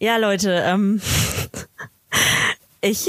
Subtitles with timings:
[0.00, 1.00] Ja, Leute, ähm,
[2.80, 3.08] ich,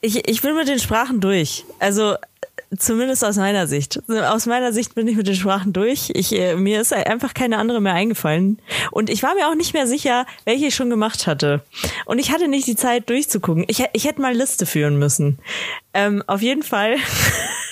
[0.00, 1.66] ich, ich bin mit den Sprachen durch.
[1.78, 2.16] Also
[2.78, 4.00] zumindest aus meiner Sicht.
[4.08, 6.10] Aus meiner Sicht bin ich mit den Sprachen durch.
[6.14, 8.62] Ich, äh, mir ist einfach keine andere mehr eingefallen.
[8.90, 11.60] Und ich war mir auch nicht mehr sicher, welche ich schon gemacht hatte.
[12.06, 13.64] Und ich hatte nicht die Zeit durchzugucken.
[13.68, 15.38] Ich, ich hätte mal Liste führen müssen.
[15.92, 16.96] Ähm, auf jeden Fall.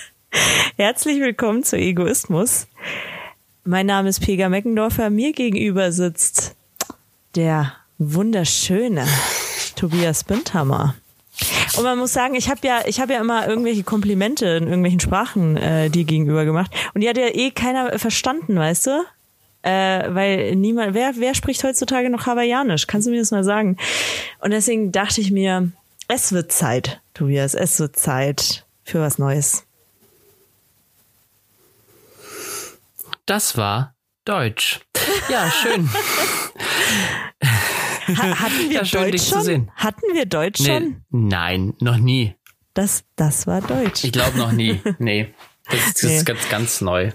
[0.76, 2.66] Herzlich willkommen zu Egoismus.
[3.70, 5.10] Mein Name ist Pega Meckendorfer.
[5.10, 6.56] Mir gegenüber sitzt
[7.34, 9.04] der wunderschöne
[9.76, 10.94] Tobias Bindhammer.
[11.76, 15.00] Und man muss sagen, ich habe ja, ich habe ja immer irgendwelche Komplimente in irgendwelchen
[15.00, 16.70] Sprachen äh, dir gegenüber gemacht.
[16.94, 19.04] Und die hat ja eh keiner verstanden, weißt du?
[19.60, 22.86] Äh, weil niemand, wer, wer spricht heutzutage noch Hawaiianisch?
[22.86, 23.76] Kannst du mir das mal sagen?
[24.40, 25.70] Und deswegen dachte ich mir,
[26.08, 29.67] es wird Zeit, Tobias, es wird Zeit für was Neues.
[33.28, 34.80] Das war Deutsch.
[35.28, 35.86] Ja, schön.
[38.08, 39.70] Ha hatten wir ja, schön, Deutsch schon?
[39.74, 41.02] Hatten wir Deutsch nee, schon?
[41.10, 42.34] Nein, noch nie.
[42.72, 44.04] Das, das war Deutsch.
[44.04, 44.80] Ich glaube noch nie.
[44.98, 45.34] Nee.
[45.70, 46.16] Das, das nee.
[46.16, 47.10] ist ganz, ganz neu.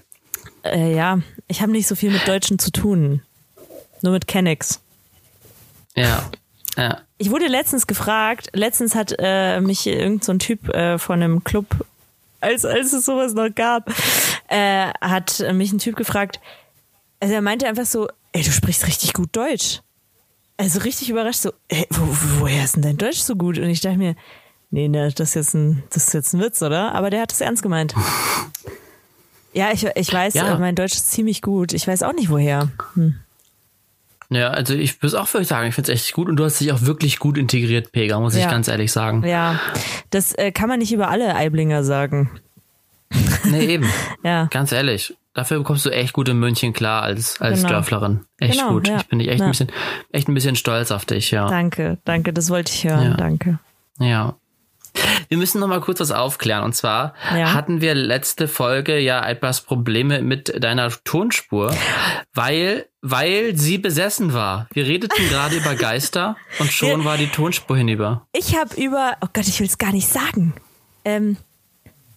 [0.64, 3.24] Äh, ja, ich habe nicht so viel mit Deutschen zu tun.
[4.04, 4.82] Nur mit Kennex.
[5.96, 6.30] Ja.
[6.78, 7.02] ja.
[7.18, 11.44] Ich wurde letztens gefragt, letztens hat äh, mich irgend so ein Typ äh, von einem
[11.44, 11.66] Club,
[12.40, 13.92] als, als es sowas noch gab,
[14.48, 16.40] äh, hat mich ein Typ gefragt,
[17.20, 19.82] also er meinte einfach so, ey, du sprichst richtig gut Deutsch
[20.58, 23.58] also richtig überrascht, so, hey, wo, woher ist denn dein Deutsch so gut?
[23.58, 24.16] Und ich dachte mir,
[24.70, 26.94] nee, ne, das ist jetzt ein, das ist jetzt ein Witz, oder?
[26.94, 27.94] Aber der hat es ernst gemeint.
[29.56, 30.58] Ja, ich, ich weiß, ja.
[30.58, 31.74] mein Deutsch ist ziemlich gut.
[31.74, 32.72] Ich weiß auch nicht woher.
[32.96, 33.20] Hm.
[34.32, 36.38] Ja, also ich würde es auch für euch sagen, ich finde es echt gut und
[36.38, 38.40] du hast dich auch wirklich gut integriert, Pega, muss ja.
[38.42, 39.24] ich ganz ehrlich sagen.
[39.24, 39.60] Ja,
[40.10, 42.32] das äh, kann man nicht über alle Eiblinger sagen.
[43.46, 43.90] Nee, eben.
[44.24, 44.46] ja.
[44.46, 45.16] Ganz ehrlich.
[45.34, 47.74] Dafür bekommst du echt gut in München klar als, als genau.
[47.74, 48.26] Dörflerin.
[48.40, 48.88] Echt genau, gut.
[48.88, 48.98] Ja.
[48.98, 49.46] Ich bin echt, ja.
[49.46, 49.72] ein bisschen,
[50.12, 51.48] echt ein bisschen stolz auf dich, ja.
[51.48, 53.12] Danke, danke, das wollte ich hören.
[53.12, 53.14] Ja.
[53.16, 53.60] Danke.
[54.00, 54.36] Ja.
[55.28, 56.64] Wir müssen noch mal kurz was aufklären.
[56.64, 57.54] Und zwar ja.
[57.54, 61.76] hatten wir letzte Folge ja etwas Probleme mit deiner Tonspur,
[62.34, 64.68] weil, weil sie besessen war.
[64.72, 68.28] Wir redeten gerade über Geister und schon war die Tonspur hinüber.
[68.34, 70.54] Ich habe über, oh Gott, ich will es gar nicht sagen.
[71.06, 71.38] Ähm,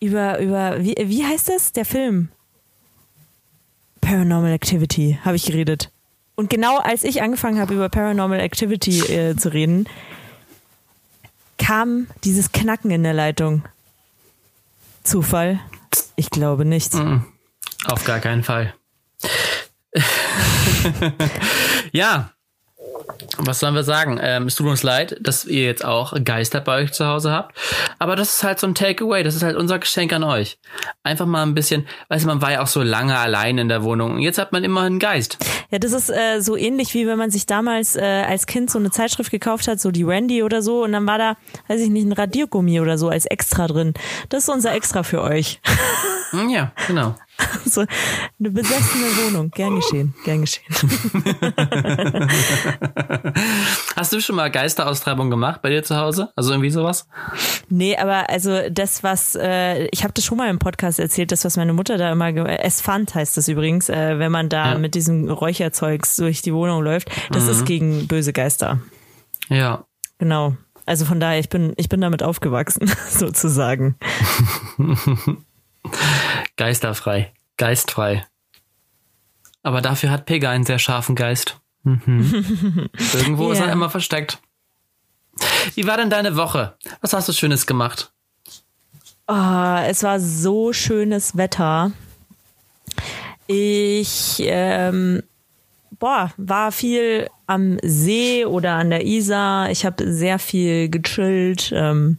[0.01, 1.73] über, über, wie, wie heißt das?
[1.73, 2.29] Der Film?
[4.01, 5.91] Paranormal Activity habe ich geredet.
[6.37, 9.89] Und genau als ich angefangen habe, über Paranormal Activity äh, zu reden,
[11.59, 13.65] kam dieses Knacken in der Leitung.
[15.03, 15.61] Zufall?
[16.15, 16.95] Ich glaube nicht.
[16.95, 17.25] Mm,
[17.87, 18.75] auf gar keinen Fall.
[21.93, 22.33] ja,
[23.39, 24.19] was sollen wir sagen?
[24.23, 27.57] Ähm, es tut uns leid, dass ihr jetzt auch Geister bei euch zu Hause habt.
[27.99, 29.23] Aber das ist halt so ein Takeaway.
[29.23, 30.59] Das ist halt unser Geschenk an euch.
[31.03, 33.83] Einfach mal ein bisschen, weißt du, man war ja auch so lange allein in der
[33.83, 34.13] Wohnung.
[34.13, 35.39] Und jetzt hat man immer einen Geist.
[35.71, 38.79] Ja, das ist äh, so ähnlich wie wenn man sich damals äh, als Kind so
[38.79, 40.85] eine Zeitschrift gekauft hat, so die Randy oder so.
[40.85, 41.37] Und dann war da,
[41.69, 43.95] weiß ich nicht, ein Radiergummi oder so als Extra drin.
[44.29, 45.61] Das ist unser Extra für euch.
[46.31, 47.15] Hm, ja, genau.
[47.65, 47.85] So
[48.39, 49.51] eine besessene Wohnung.
[49.51, 50.65] Gern geschehen, gern geschehen.
[53.97, 56.31] Hast du schon mal Geisteraustreibung gemacht bei dir zu Hause?
[56.37, 57.09] Also irgendwie sowas?
[57.69, 61.45] Nee, aber also das, was, äh, ich habe das schon mal im Podcast erzählt, das,
[61.45, 64.79] was meine Mutter da immer, es fand heißt das übrigens, äh, wenn man da ja.
[64.79, 67.51] mit diesem Räucherzeugs durch die Wohnung läuft, das mhm.
[67.51, 68.81] ist gegen böse Geister.
[69.49, 69.85] Ja.
[70.19, 70.57] Genau.
[70.87, 73.97] Also von daher, ich bin, ich bin damit aufgewachsen, sozusagen.
[76.57, 77.33] Geisterfrei.
[77.57, 78.27] Geistfrei.
[79.63, 81.59] Aber dafür hat Pega einen sehr scharfen Geist.
[81.83, 82.89] Mhm.
[83.15, 83.53] Irgendwo yeah.
[83.53, 84.39] ist er immer versteckt.
[85.75, 86.77] Wie war denn deine Woche?
[87.01, 88.13] Was hast du Schönes gemacht?
[89.29, 91.91] Oh, es war so schönes Wetter.
[93.49, 95.23] Ich ähm,
[95.99, 99.71] boah, war viel am See oder an der Isar.
[99.71, 101.73] Ich habe sehr viel gechillt.
[101.75, 102.19] Ähm,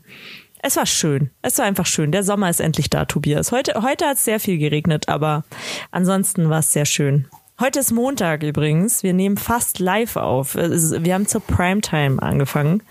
[0.67, 1.31] es war schön.
[1.41, 2.11] Es war einfach schön.
[2.11, 3.51] Der Sommer ist endlich da, Tobias.
[3.51, 5.43] Heute, heute hat es sehr viel geregnet, aber
[5.91, 7.27] ansonsten war es sehr schön.
[7.59, 9.01] Heute ist Montag übrigens.
[9.01, 10.55] Wir nehmen fast live auf.
[10.55, 12.83] Wir haben zur Primetime angefangen.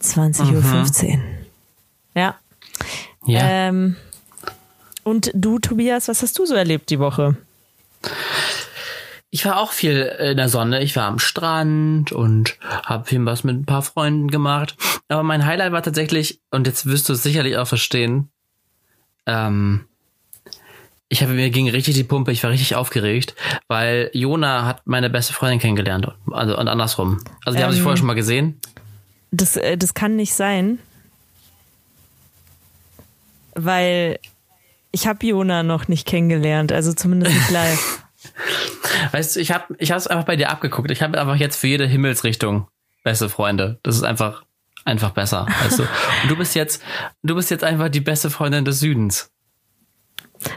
[0.00, 1.16] 20.15 Uhr.
[1.16, 1.22] Mhm.
[2.14, 2.36] Ja.
[3.26, 3.40] ja.
[3.42, 3.96] Ähm,
[5.02, 7.36] und du, Tobias, was hast du so erlebt die Woche?
[9.34, 10.82] Ich war auch viel in der Sonne.
[10.82, 14.76] Ich war am Strand und habe viel was mit ein paar Freunden gemacht.
[15.08, 18.28] Aber mein Highlight war tatsächlich, und jetzt wirst du es sicherlich auch verstehen,
[19.24, 19.86] ähm,
[21.08, 23.34] ich habe mir ging richtig die Pumpe, ich war richtig aufgeregt,
[23.68, 26.08] weil Jona hat meine beste Freundin kennengelernt.
[26.30, 27.24] Also und andersrum.
[27.46, 28.60] Also die ähm, haben sich vorher schon mal gesehen.
[29.30, 30.78] Das, äh, das kann nicht sein.
[33.54, 34.18] Weil
[34.90, 38.04] ich habe Jona noch nicht kennengelernt, also zumindest nicht live.
[39.12, 40.90] Weißt du, ich habe ich es einfach bei dir abgeguckt.
[40.90, 42.68] Ich habe einfach jetzt für jede Himmelsrichtung
[43.04, 43.78] beste Freunde.
[43.82, 44.44] Das ist einfach
[44.84, 45.46] einfach besser.
[45.62, 45.82] Weißt du?
[45.82, 46.82] Und du bist jetzt
[47.22, 49.30] du bist jetzt einfach die beste Freundin des Südens.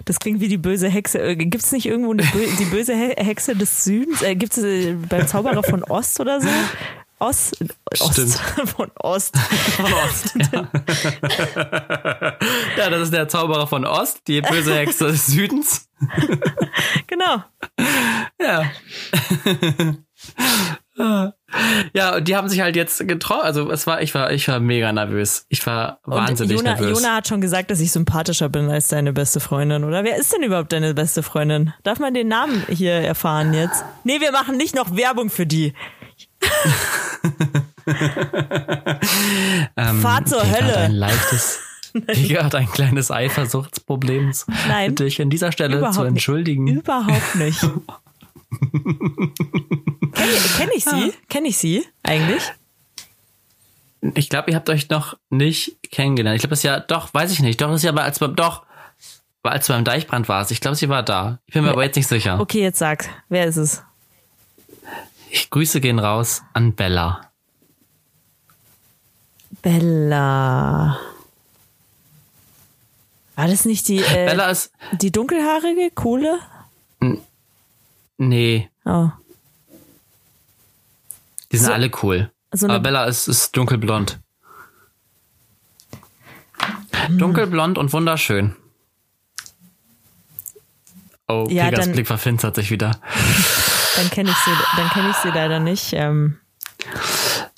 [0.06, 1.20] Das klingt wie die böse Hexe.
[1.20, 2.24] Äh, Gibt es nicht irgendwo bö
[2.60, 4.22] die böse He Hexe des Südens?
[4.22, 6.48] Äh, Gibt es äh, beim Zauberer von Ost oder so?
[7.20, 7.58] Ost,
[8.00, 9.38] Ost von Ost.
[9.38, 10.36] Von Ost.
[10.52, 12.38] Ja.
[12.78, 15.90] ja, das ist der Zauberer von Ost, die böse Hexe des Südens.
[17.08, 17.44] genau.
[18.40, 18.72] Ja.
[21.94, 23.44] Ja, und die haben sich halt jetzt getroffen.
[23.44, 25.46] Also es war, ich war, ich war mega nervös.
[25.50, 27.00] Ich war wahnsinnig Jona, nervös.
[27.00, 30.04] Jona hat schon gesagt, dass ich sympathischer bin als deine beste Freundin, oder?
[30.04, 31.74] Wer ist denn überhaupt deine beste Freundin?
[31.84, 33.84] Darf man den Namen hier erfahren jetzt?
[34.04, 35.74] Nee, wir machen nicht noch Werbung für die.
[39.78, 40.68] ähm, Fahr zur Hölle.
[40.72, 41.60] Hat ein leichtes,
[42.08, 44.34] Pega hat ein kleines Eifersuchtsproblem.
[44.68, 44.90] Nein.
[44.92, 46.10] Bitte ich an dieser Stelle zu nicht.
[46.10, 46.68] entschuldigen.
[46.68, 47.60] Überhaupt nicht.
[50.14, 50.92] Kenne ich, kenn ich Ah.
[50.98, 51.14] sie?
[51.30, 52.44] Kenne ich sie eigentlich?
[54.14, 56.36] Ich glaube, ihr habt euch noch nicht kennengelernt.
[56.38, 57.60] Ich glaube, das ist ja, doch, weiß ich nicht.
[57.60, 58.64] Doch, das ist ja aber als beim, doch,
[59.44, 60.52] als du beim Deichbrand warst.
[60.52, 61.40] Ich glaube, sie war da.
[61.48, 62.40] Ich bin mir aber jetzt nicht sicher.
[62.40, 63.10] Okay, jetzt sag.
[63.30, 63.84] Wer ist es?
[65.36, 67.30] Ich Grüße gehen raus an Bella.
[69.62, 70.98] Bella.
[73.36, 76.40] War das nicht die, äh, Bella ist, die dunkelhaarige, coole?
[78.18, 79.10] nee, Oh.
[81.52, 82.32] die sind So- alle cool.
[82.54, 84.20] so aber Bella ist, ist dunkelblond.
[87.10, 88.56] Dunkelblond und wunderschön.
[91.28, 93.02] Oh, Ja, Pegas Blick verfinstert sich wieder.
[93.98, 95.94] Dann kenne ich sie, dann kenne ich sie leider nicht.
[95.94, 96.38] Ähm,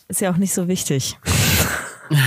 [0.08, 1.18] ist ja auch nicht so wichtig.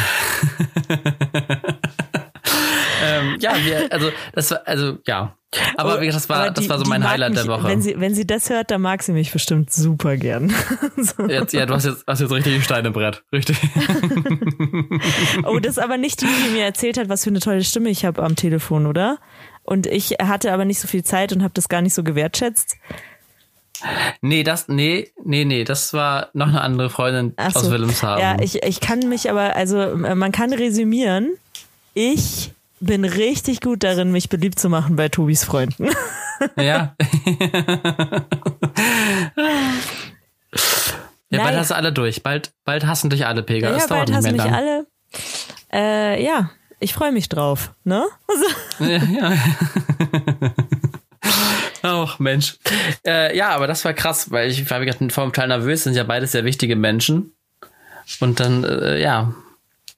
[3.03, 5.37] ähm, ja, wir, also das war, also ja.
[5.77, 7.65] Aber gesagt, das war, Aber das die- war so die mein Highlight mich, der Woche.
[7.67, 10.55] Wenn sie, wenn sie das hört, dann mag sie mich bestimmt super gern.
[10.97, 11.27] so.
[11.27, 13.25] Jetzt, ja, du hast jetzt, hast jetzt richtig ein Stein im Brett.
[13.33, 13.57] Richtig.
[15.45, 17.89] Oh, das ist aber nicht die, die mir erzählt hat, was für eine tolle Stimme
[17.91, 19.19] ich habe am Telefon, oder?
[19.62, 22.77] Und ich hatte aber nicht so viel Zeit und habe das gar nicht so gewertschätzt.
[24.21, 27.71] Nee, das, nee, nee, nee, das war noch eine andere Freundin Ach aus so.
[27.71, 28.21] Wilhelmshaven.
[28.23, 31.31] Ja, ich, ich kann mich aber, also äh, man kann resümieren,
[31.94, 35.88] ich bin richtig gut darin, mich beliebt zu machen bei Tobis Freunden.
[36.56, 36.97] Ja.
[41.29, 42.23] ja, bald hast du alle durch.
[42.23, 43.69] Bald, bald hassen dich alle, Pega.
[43.69, 44.55] Ja, es dauert bald mehr mich lang.
[44.55, 44.87] alle.
[45.71, 48.06] Äh, ja, ich freue mich drauf, ne?
[48.79, 49.33] Ja, ja.
[51.82, 52.59] Ach Mensch.
[53.06, 56.05] Äh, ja, aber das war krass, weil ich war gesagt vor total nervös, sind ja
[56.05, 57.32] beides sehr wichtige Menschen.
[58.21, 59.32] Und dann, äh, ja,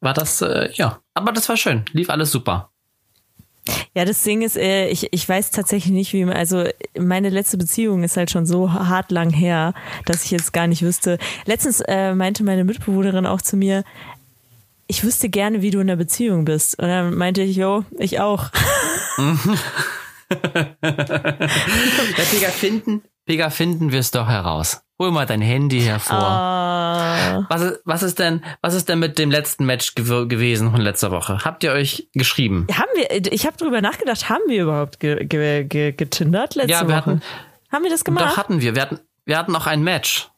[0.01, 1.01] war das, äh, ja.
[1.15, 1.85] Aber das war schön.
[1.93, 2.71] Lief alles super.
[3.95, 6.65] Ja, das Ding ist, äh, ich, ich weiß tatsächlich nicht, wie, also
[6.99, 9.73] meine letzte Beziehung ist halt schon so hart lang her,
[10.05, 11.19] dass ich jetzt gar nicht wüsste.
[11.47, 13.85] Letztens äh, meinte meine Mitbewohnerin auch zu mir,
[14.89, 16.79] ich wüsste gerne, wie du in der Beziehung bist.
[16.79, 18.51] Und dann meinte ich, jo, ich auch.
[20.83, 24.83] Ja, Pega finden, Pega finden wir es doch heraus.
[24.99, 26.17] Hol mal dein Handy hervor.
[26.19, 30.71] Ah, Was, ist, was ist denn, was ist denn mit dem letzten Match gew gewesen
[30.71, 31.39] von letzter Woche?
[31.45, 32.67] Habt ihr euch geschrieben?
[32.73, 36.83] haben wir, ich habe drüber nachgedacht, haben wir überhaupt ge, ge, ge, getindert letzte Ja,
[36.83, 36.97] wir Woche?
[36.97, 37.23] hatten,
[37.73, 38.25] haben wir das gemacht?
[38.25, 38.75] doch hatten wir.
[38.75, 40.29] Wir hatten, wir hatten auch ein Match.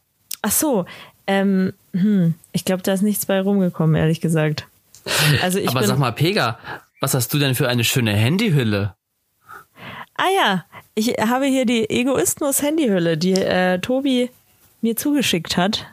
[0.43, 0.87] Ach so,
[1.27, 4.67] ähm, hm, ich glaube, da ist nichts bei rumgekommen, ehrlich gesagt.
[5.43, 6.59] Also ich Aber sag mal, Pega,
[7.01, 8.95] was hast du denn für eine schöne Handyhülle?
[10.17, 14.31] Ah ja, ich habe hier die Egoismus-Handyhülle, die äh, Tobi
[14.81, 15.87] mir zugeschickt hat,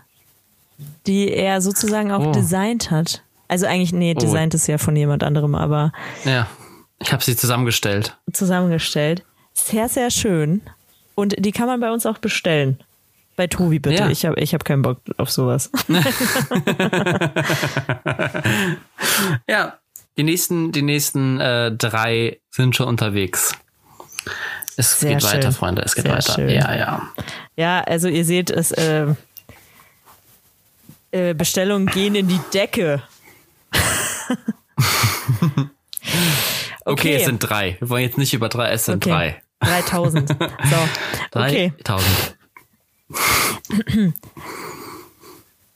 [1.08, 2.32] die er sozusagen auch Oh.
[2.32, 3.24] designt hat.
[3.48, 5.92] Also eigentlich, nee, designt ist ja von jemand anderem, aber
[6.24, 6.48] Ja,
[7.00, 8.18] ich habe sie zusammengestellt.
[8.32, 9.24] zusammengestellt.
[9.54, 10.62] Sehr, sehr schön.
[11.16, 12.80] Und die kann man bei uns auch bestellen.
[13.36, 14.04] Bei Tobi bitte.
[14.04, 14.10] Ja.
[14.10, 15.70] Ich habe ich hab keinen Bock auf sowas.
[19.48, 19.78] Ja,
[20.18, 23.54] die nächsten, die nächsten äh, drei sind schon unterwegs.
[24.78, 25.52] Es Sehr geht weiter, schön.
[25.52, 25.82] Freunde.
[25.84, 26.34] Es geht Sehr weiter.
[26.34, 26.50] schön.
[26.50, 27.02] Ja, ja.
[27.56, 29.08] Ja, also ihr seht, es äh,
[31.12, 33.04] äh, Bestellungen gehen in die Decke.
[36.84, 37.16] Okay.
[37.16, 37.78] es sind drei.
[37.80, 39.12] Wir wollen jetzt nicht über drei, es sind Okay.
[39.60, 39.82] drei.
[39.82, 40.30] 3000.
[40.40, 41.40] So.
[41.40, 41.74] Okay.
[41.84, 42.36] 3000.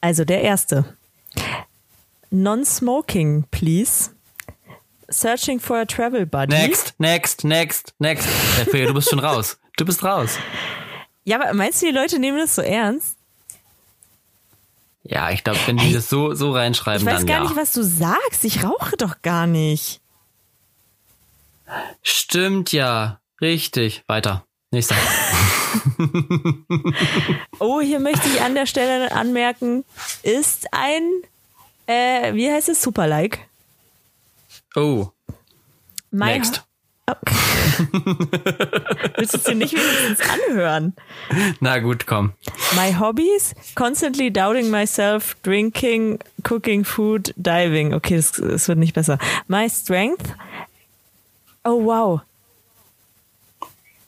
[0.02, 0.98] Also der erste.
[2.32, 4.10] Non-smoking, please.
[5.10, 6.56] Searching for a travel buddy.
[6.56, 8.28] Next, next, next, next.
[8.72, 9.58] Du bist schon raus.
[9.78, 10.38] Du bist raus.
[11.24, 13.18] Ja, aber meinst du, die Leute nehmen das so ernst?
[15.04, 17.44] Ja, ich glaube, wenn die das so, so reinschreiben, Ich weiß dann gar ja.
[17.44, 18.44] nicht, was du sagst.
[18.44, 20.02] Ich rauche doch gar nicht.
[22.02, 23.20] Stimmt ja.
[23.42, 24.04] Richtig.
[24.08, 24.46] Weiter.
[24.72, 24.96] Nächster.
[27.60, 29.86] oh, hier möchte ich an der Stelle anmerken,
[30.24, 31.04] ist ein,
[31.86, 33.40] äh, wie heißt es, Super-Like.
[34.75, 35.13] Oh.
[36.12, 36.62] My Next.
[37.08, 37.36] Okay.
[39.17, 40.94] Willst du es dir nicht wenigstens anhören?
[41.60, 42.34] Na gut, komm.
[42.75, 43.53] My hobbies?
[43.75, 47.94] Constantly doubting myself, drinking, cooking food, diving.
[47.94, 49.20] Okay, das, das wird nicht besser.
[49.48, 50.34] My strength?
[51.63, 52.22] Oh, wow.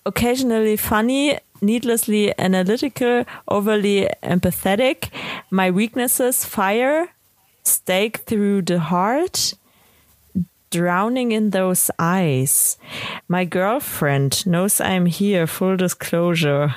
[0.05, 5.09] Occasionally funny, needlessly analytical, overly empathetic.
[5.51, 6.45] My weaknesses?
[6.45, 7.09] Fire,
[7.63, 9.53] stake through the heart,
[10.69, 12.77] drowning in those eyes.
[13.27, 16.75] My girlfriend knows I'm here, full disclosure.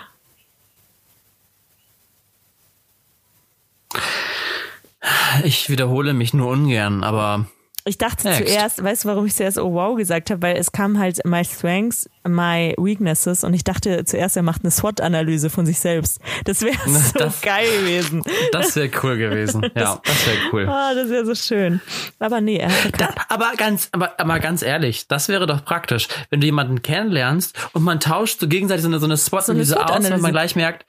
[5.45, 7.47] Ich wiederhole mich nur ungern, aber
[7.91, 8.47] Ich dachte Next.
[8.49, 10.41] zuerst, weißt du, warum ich zuerst oh wow gesagt habe?
[10.43, 14.71] Weil es kam halt my strengths, my weaknesses und ich dachte zuerst, er macht eine
[14.71, 16.21] SWOT-Analyse von sich selbst.
[16.45, 18.23] Das wäre so Das- geil gewesen.
[18.53, 19.63] das wäre cool gewesen.
[19.75, 20.69] Ja, das wäre cool.
[20.69, 21.81] Ah, das wäre so schön.
[22.21, 26.07] Aber nee, er hat Da, aber ganz, aber, aber ganz ehrlich, das wäre doch praktisch,
[26.31, 29.83] wenn du jemanden kennenlernst und man tauscht so gegenseitig so eine, so eine SWOT-Analyse aus,
[29.83, 30.13] SWOT-Analyse.
[30.15, 30.87] wenn man gleich merkt,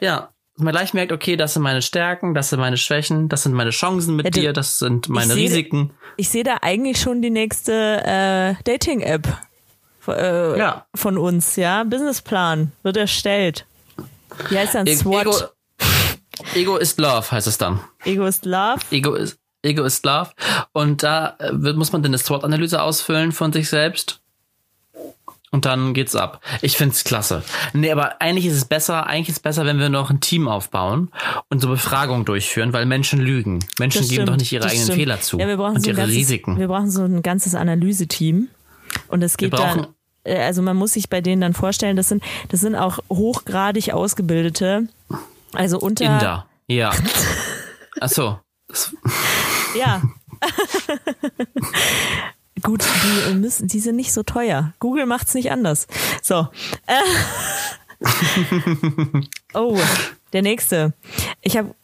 [0.00, 3.54] ja, man gleich merkt, okay, das sind meine Stärken, das sind meine Schwächen, das sind
[3.54, 5.90] meine Chancen mit Ja, dir, das sind meine Risiken.
[6.16, 7.72] Ich sehe da eigentlich schon die nächste
[8.04, 9.26] äh, Dating-App
[10.08, 10.86] äh, Ja.
[10.94, 11.82] von uns, ja.
[11.84, 13.66] Businessplan wird erstellt.
[14.48, 15.22] Wie heißt dann E- SWOT?
[15.22, 15.36] Ego,
[16.54, 17.80] Ego ist Love, heißt es dann.
[18.04, 18.80] Ego ist Love.
[18.90, 20.30] Ego ist, Ego ist Love.
[20.72, 24.20] Und da äh, wird- muss man dann eine SWOT-Analyse ausfüllen von sich selbst.
[25.54, 26.40] Und dann geht's ab.
[26.62, 27.44] Ich find's klasse.
[27.74, 30.48] Nee, aber eigentlich ist es besser, eigentlich ist es besser, wenn wir noch ein Team
[30.48, 31.12] aufbauen
[31.48, 33.60] und so Befragungen durchführen, weil Menschen lügen.
[33.78, 34.98] Menschen Das geben stimmt, doch nicht ihre eigenen stimmt.
[34.98, 35.38] Fehler zu.
[35.38, 36.58] Ja, wir brauchen und so ein ihre ganzes, Risiken.
[36.58, 38.48] Wir brauchen so ein ganzes Analyseteam.
[39.06, 39.86] Und es geht dann,
[40.24, 43.92] äh, also man muss sich bei denen dann vorstellen, das sind, das sind auch hochgradig
[43.92, 44.88] ausgebildete,
[45.52, 46.48] also unter, Inder.
[46.66, 46.90] Ja.
[48.00, 48.40] Ach so.
[49.78, 50.02] Ja.
[52.64, 54.72] Gut, die müssen, die sind nicht so teuer.
[54.80, 55.86] Google macht's nicht anders.
[56.22, 56.48] So.
[56.86, 58.06] Äh.
[59.54, 59.78] oh,
[60.32, 60.94] der nächste.
[61.42, 61.74] Ich habe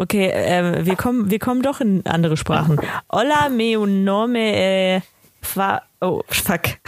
[0.00, 2.80] Okay, äh, wir kommen, wir kommen doch in andere Sprachen.
[3.10, 5.00] Hola, meu nome eh,
[5.42, 6.78] fa, oh, fuck.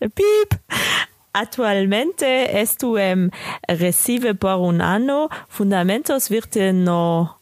[0.00, 0.60] Piep.
[1.32, 3.30] Actualmente esto em
[3.68, 7.36] recibe por un año fundamentos virte no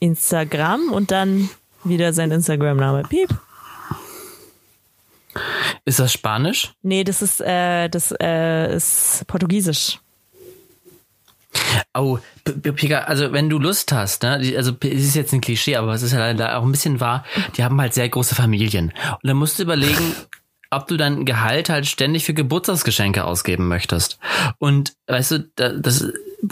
[0.00, 1.48] Instagram und dann
[1.84, 3.04] wieder sein Instagram-Name.
[3.08, 3.30] Piep.
[5.84, 6.72] Ist das Spanisch?
[6.82, 9.98] Nee, das ist, äh, das äh, ist Portugiesisch.
[11.94, 15.94] Oh, Pika, also wenn du Lust hast, ne, also es ist jetzt ein Klischee, aber
[15.94, 17.24] es ist ja leider auch ein bisschen wahr,
[17.56, 18.92] die haben halt sehr große Familien.
[19.10, 20.14] Und dann musst du überlegen,
[20.70, 24.18] ob du dein Gehalt halt ständig für Geburtstagsgeschenke ausgeben möchtest.
[24.58, 26.06] Und weißt du, da- das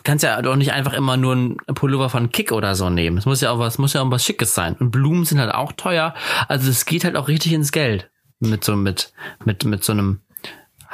[0.04, 3.18] kannst ja doch nicht einfach immer nur ein Pullover von Kick oder so nehmen.
[3.18, 4.74] Es muss ja auch was, muss ja auch was Schickes sein.
[4.78, 6.14] Und Blumen sind halt auch teuer.
[6.48, 8.08] Also es geht halt auch richtig ins Geld.
[8.48, 9.12] Mit so, mit,
[9.44, 10.20] mit, mit so einem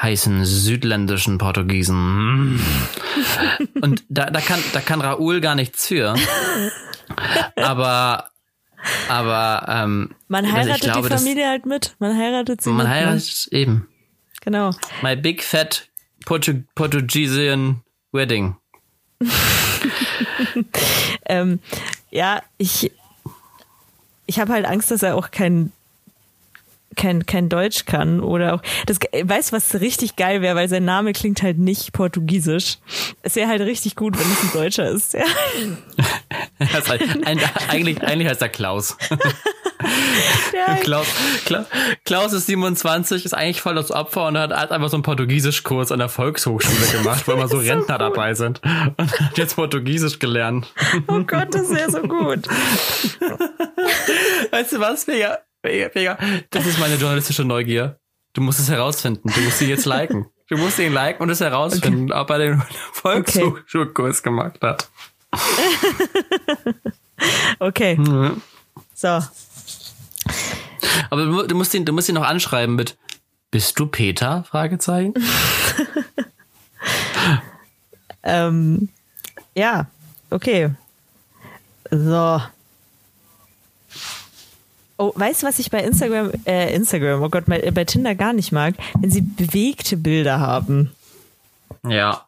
[0.01, 2.61] heißen südländischen Portugiesen.
[3.81, 6.15] Und da, da kann, da kann Raoul gar nichts für.
[7.57, 8.31] Aber,
[9.09, 11.97] aber, ähm, Man also heiratet glaube, die Familie halt mit.
[11.99, 12.87] Man heiratet sie man mit.
[12.87, 12.93] ne?
[12.93, 13.89] heiratet eben.
[14.41, 14.71] Genau.
[15.03, 15.89] My big fat
[16.25, 18.57] Portu Portugiesian wedding.
[21.27, 21.61] Ähm,
[22.11, 22.91] ja, ich,
[24.27, 25.73] ich habe halt Angst, dass er auch kein
[26.97, 30.85] kein, kein Deutsch kann oder auch das weißt du, was richtig geil wäre, weil sein
[30.85, 32.79] Name klingt halt nicht portugiesisch.
[33.23, 35.15] Es wäre halt richtig gut, wenn es ein Deutscher ist.
[35.15, 35.25] Ja.
[36.59, 38.97] Das heißt, eigentlich, eigentlich heißt er Klaus.
[40.53, 41.07] Ja, Klaus,
[41.47, 41.67] Klaus.
[42.05, 46.01] Klaus ist 27, ist eigentlich voll das Opfer und hat einfach so einen Portugiesischkurs an
[46.01, 48.61] der Volkshochschule gemacht, weil immer so Rentner dabei sind.
[48.97, 50.73] Und hat jetzt Portugiesisch gelernt.
[51.09, 52.47] oh Gott, das wäre so gut.
[54.51, 55.39] Weißt du was, Vega?
[55.63, 56.19] Vega, Vega,
[56.51, 57.99] das ist meine journalistische Neugier.
[58.33, 59.31] Du musst es herausfinden.
[59.35, 60.27] Du musst ihn jetzt liken.
[60.51, 62.63] Du musst ihn liken und es herausfinden, ob er den
[62.93, 64.89] Volkshochschulkurs gemacht hat.
[67.61, 67.97] Okay.
[67.97, 68.43] Mhm.
[68.95, 69.21] So.
[71.11, 72.97] Aber du, du musst ihn, du musst ihn noch anschreiben mit
[73.53, 74.43] Bist du Peter?
[74.43, 75.15] Fragezeichen.
[78.23, 78.89] Ähm,
[79.55, 79.87] ja,
[80.31, 80.71] okay.
[81.91, 82.41] So.
[85.01, 88.35] Oh, weißt du, was ich bei Instagram, äh, Instagram, oh Gott, bei, bei Tinder gar
[88.35, 88.75] nicht mag?
[88.99, 90.95] Wenn sie bewegte Bilder haben.
[91.89, 92.27] Ja.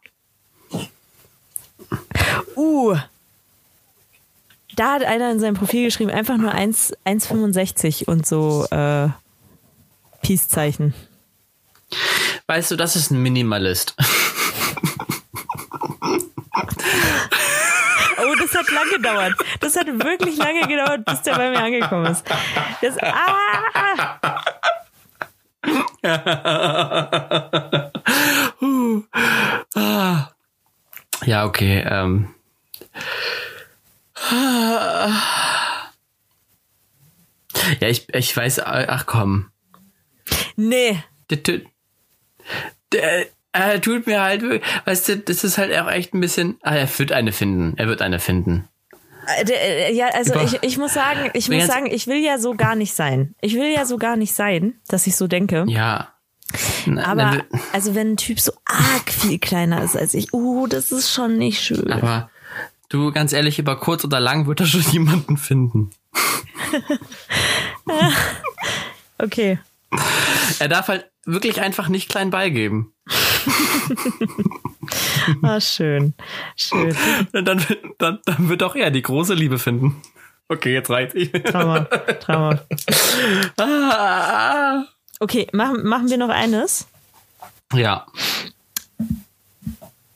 [2.57, 2.97] Uh.
[4.75, 9.09] Da hat einer in seinem Profil geschrieben, einfach nur 1 1,65 und so äh,
[10.23, 10.95] Peace-Zeichen.
[12.47, 13.95] Weißt du, das ist ein Minimalist.
[18.73, 19.35] lang gedauert.
[19.61, 22.25] Das hat wirklich lange gedauert, bis der bei mir angekommen ist.
[22.81, 24.43] Das, ah!
[31.25, 31.85] Ja, okay.
[31.87, 32.35] Ähm.
[37.81, 39.51] Ja, ich, ich weiß, ach komm.
[40.57, 41.03] Nee.
[41.31, 41.67] Der, tut-
[42.93, 44.43] der, er tut mir halt,
[44.85, 47.75] weißt du, das ist halt auch echt ein bisschen, ah, er wird eine finden.
[47.77, 48.69] Er wird eine finden.
[49.27, 52.55] Äh, äh, Ja, also ich, ich muss sagen, ich muss sagen, ich will ja so
[52.55, 53.35] gar nicht sein.
[53.41, 55.65] Ich will ja so gar nicht sein, dass ich so denke.
[55.69, 56.09] Ja.
[56.87, 60.67] Na, Aber na, also wenn ein Typ so arg viel kleiner ist als ich, uh,
[60.67, 61.91] das ist schon nicht schön.
[61.91, 62.31] aber
[62.91, 65.91] du, ganz ehrlich, über kurz oder lang wird er schon jemanden finden.
[69.19, 69.59] Okay.
[70.59, 72.95] Er darf halt wirklich einfach nicht klein beigeben.
[75.43, 76.15] Ah, schön.
[76.57, 76.97] Schön.
[77.33, 80.03] Dann, dann, dann wird auch er die große Liebe finden.
[80.49, 81.31] Okay, jetzt reicht ich.
[81.31, 81.85] Trauma.
[82.21, 82.61] Trauma.
[83.59, 84.85] Ah.
[85.21, 86.89] Okay, machen, machen wir noch eines.
[87.73, 88.07] Ja.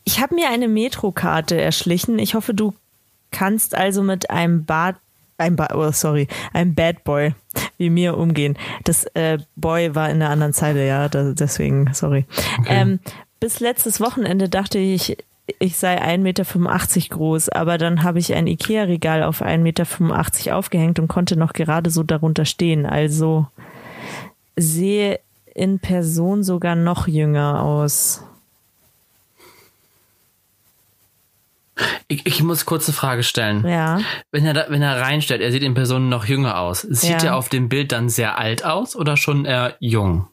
[0.04, 2.18] Ich habe mir eine Metrokarte erschlichen.
[2.18, 2.75] Ich hoffe, du
[3.30, 4.97] kannst also mit einem Bad,
[5.38, 7.35] einem ba oh, sorry, einem Bad Boy
[7.78, 8.57] wie mir umgehen.
[8.85, 12.25] Das äh, Boy war in der anderen Zeile, ja, da, deswegen, sorry.
[12.69, 13.00] Ähm,
[13.40, 15.19] bis letztes Wochenende dachte ich,
[15.59, 16.45] ich sei 1,85 Meter
[17.14, 21.90] groß, aber dann habe ich ein Ikea-Regal auf 1,85 Meter aufgehängt und konnte noch gerade
[21.90, 22.85] so darunter stehen.
[22.85, 23.47] Also
[24.57, 25.21] sehe
[25.55, 28.23] in Person sogar noch jünger aus.
[32.09, 33.66] Ich, ich muss kurz eine Frage stellen.
[33.66, 34.00] Ja.
[34.33, 36.83] Wenn er, da, wenn er reinstellt, er sieht in Person noch jünger aus.
[36.83, 37.28] Sieht Ja.
[37.30, 40.26] er auf dem Bild dann sehr alt aus oder schon eher jung?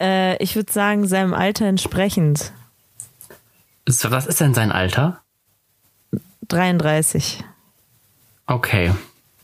[0.00, 2.52] Äh, ich würde sagen, seinem Alter entsprechend.
[3.86, 5.20] Was ist denn sein Alter?
[6.48, 7.44] 33.
[8.46, 8.92] Okay.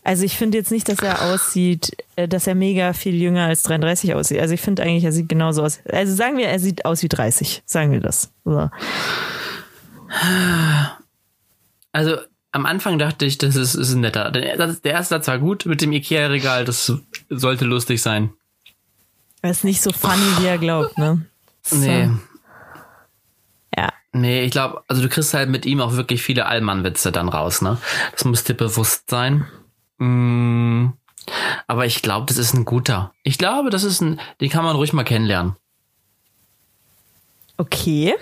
[0.03, 3.63] Also ich finde jetzt nicht, dass er aussieht, äh, dass er mega viel jünger als
[3.63, 4.41] 33 aussieht.
[4.41, 5.81] Also ich finde eigentlich, er sieht genauso aus.
[5.91, 7.63] Also sagen wir, er sieht aus wie 30.
[7.65, 8.31] Sagen wir das.
[8.45, 8.71] So.
[11.93, 12.17] Also
[12.53, 14.31] am Anfang dachte ich, das ist, ist ein netter.
[14.31, 16.93] Der, der erste Satz war gut mit dem Ikea-Regal, das
[17.29, 18.33] sollte lustig sein.
[19.43, 21.27] Er ist nicht so funny, wie er glaubt, ne?
[21.63, 21.77] So.
[21.77, 22.11] Nee.
[23.77, 23.93] Ja.
[24.13, 27.61] Nee, ich glaube, also du kriegst halt mit ihm auch wirklich viele Allmann-Witze dann raus,
[27.61, 27.79] ne?
[28.13, 29.47] Das muss dir bewusst sein.
[29.99, 30.91] Mm,
[31.67, 33.13] aber ich glaube, das ist ein guter.
[33.23, 35.57] Ich glaube, das ist ein, den kann man ruhig mal kennenlernen.
[37.57, 38.15] Okay.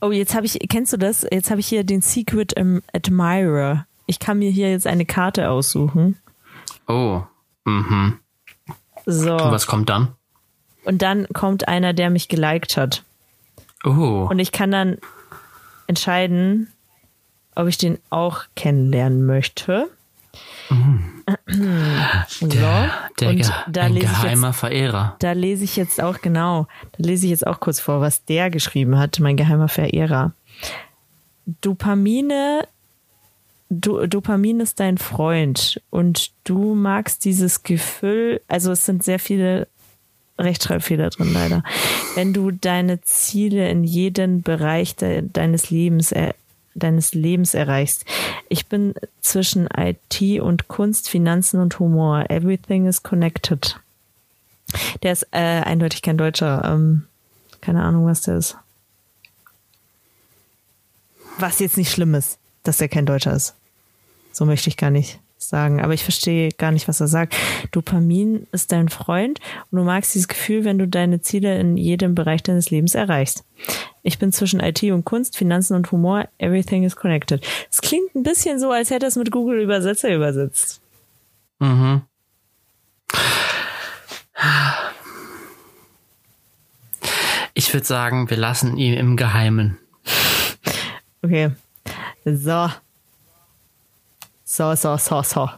[0.00, 1.26] Oh, jetzt habe ich, kennst du das?
[1.30, 3.86] Jetzt habe ich hier den Secret Am- Admirer.
[4.06, 6.16] Ich kann mir hier jetzt eine Karte aussuchen.
[6.86, 7.22] Oh.
[7.64, 8.18] Mhm.
[9.06, 9.32] So.
[9.32, 10.12] Und was kommt dann?
[10.84, 13.02] Und dann kommt einer, der mich geliked hat.
[13.84, 14.26] Oh.
[14.30, 14.98] Und ich kann dann
[15.86, 16.72] entscheiden,
[17.54, 19.88] ob ich den auch kennenlernen möchte.
[22.28, 22.46] So.
[22.46, 25.16] Der, der Und da ein lese ich geheimer jetzt, Verehrer.
[25.18, 28.50] da lese ich jetzt auch genau, da lese ich jetzt auch kurz vor, was der
[28.50, 30.32] geschrieben hat, mein geheimer Verehrer.
[31.60, 32.66] Dopamine,
[33.68, 39.68] Do, Dopamin ist dein Freund und du magst dieses Gefühl, also es sind sehr viele
[40.38, 41.62] Rechtschreibfehler drin leider.
[42.14, 46.34] Wenn du deine Ziele in jedem Bereich de, deines Lebens er,
[46.76, 48.04] deines Lebens erreichst.
[48.48, 52.30] Ich bin zwischen IT und Kunst, Finanzen und Humor.
[52.30, 53.80] Everything is connected.
[55.02, 56.62] Der ist äh, eindeutig kein Deutscher.
[56.64, 57.06] Ähm,
[57.60, 58.56] keine Ahnung, was der ist.
[61.38, 63.54] Was jetzt nicht schlimm ist, dass der kein Deutscher ist.
[64.32, 65.82] So möchte ich gar nicht sagen.
[65.82, 67.36] Aber ich verstehe gar nicht, was er sagt.
[67.72, 72.14] Dopamin ist dein Freund und du magst dieses Gefühl, wenn du deine Ziele in jedem
[72.14, 73.44] Bereich deines Lebens erreichst.
[74.02, 76.28] Ich bin zwischen IT und Kunst, Finanzen und Humor.
[76.38, 77.44] Everything is connected.
[77.70, 80.80] Es klingt ein bisschen so, als hätte er es mit Google Übersetzer übersetzt.
[81.58, 82.02] Mhm.
[87.54, 89.78] Ich würde sagen, wir lassen ihn im Geheimen.
[91.22, 91.50] Okay.
[92.24, 92.68] So.
[94.56, 95.50] So, so, so, so.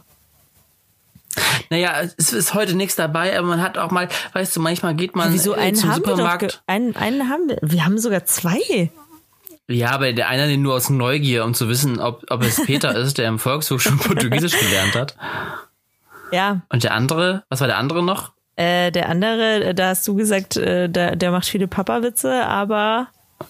[1.69, 5.15] Naja, es ist heute nichts dabei, aber man hat auch mal, weißt du, manchmal geht
[5.15, 6.17] man Wieso äh, einen zum haben wir doch?
[6.17, 6.61] Supermarkt.
[6.67, 7.59] Einen, einen haben wir.
[7.61, 8.91] Wir haben sogar zwei.
[9.69, 12.93] Ja, aber der eine den nur aus Neugier, um zu wissen, ob, ob es Peter
[12.93, 15.15] ist, der im Volkshof schon Portugiesisch gelernt hat.
[16.33, 16.63] Ja.
[16.67, 18.33] Und der andere, was war der andere noch?
[18.57, 23.07] Äh, der andere, äh, da hast du gesagt, äh, der, der macht viele Papa-Witze, aber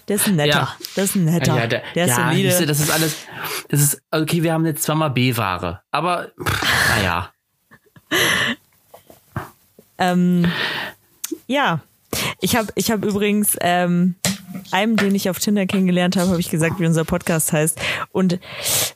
[0.07, 0.49] der ist ein netter.
[0.49, 0.75] Ja.
[0.95, 1.55] Der ist ein netter.
[1.55, 2.49] Ja, der, der ist ja solide.
[2.49, 3.15] siehste, das ist alles,
[3.69, 6.29] das ist, okay, wir haben jetzt zweimal B-Ware, aber,
[6.89, 7.31] naja.
[9.97, 10.51] Ähm,
[11.47, 11.81] ja.
[12.41, 14.15] Ich habe ich hab übrigens ähm,
[14.71, 17.79] einem, den ich auf Tinder kennengelernt habe, habe ich gesagt, wie unser Podcast heißt.
[18.11, 18.39] Und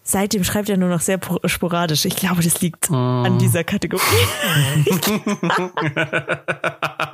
[0.03, 2.05] seitdem schreibt er nur noch sehr sporadisch.
[2.05, 2.95] Ich glaube, das liegt oh.
[2.95, 4.03] an dieser Kategorie.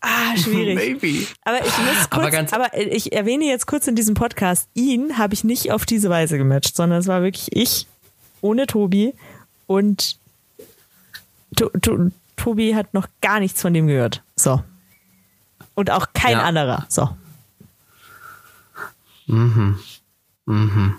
[0.00, 0.76] Ah, schwierig.
[0.76, 1.26] Maybe.
[1.44, 5.34] Aber ich muss kurz, aber, aber, ich erwähne jetzt kurz in diesem Podcast, ihn habe
[5.34, 7.86] ich nicht auf diese Weise gematcht, sondern es war wirklich ich
[8.40, 9.14] ohne Tobi
[9.66, 10.18] und
[11.56, 14.22] to, to, Tobi hat noch gar nichts von dem gehört.
[14.36, 14.62] So.
[15.74, 16.42] Und auch kein ja.
[16.42, 16.86] anderer.
[16.88, 17.08] So.
[19.26, 19.78] Mhm.
[20.46, 20.96] Mhm.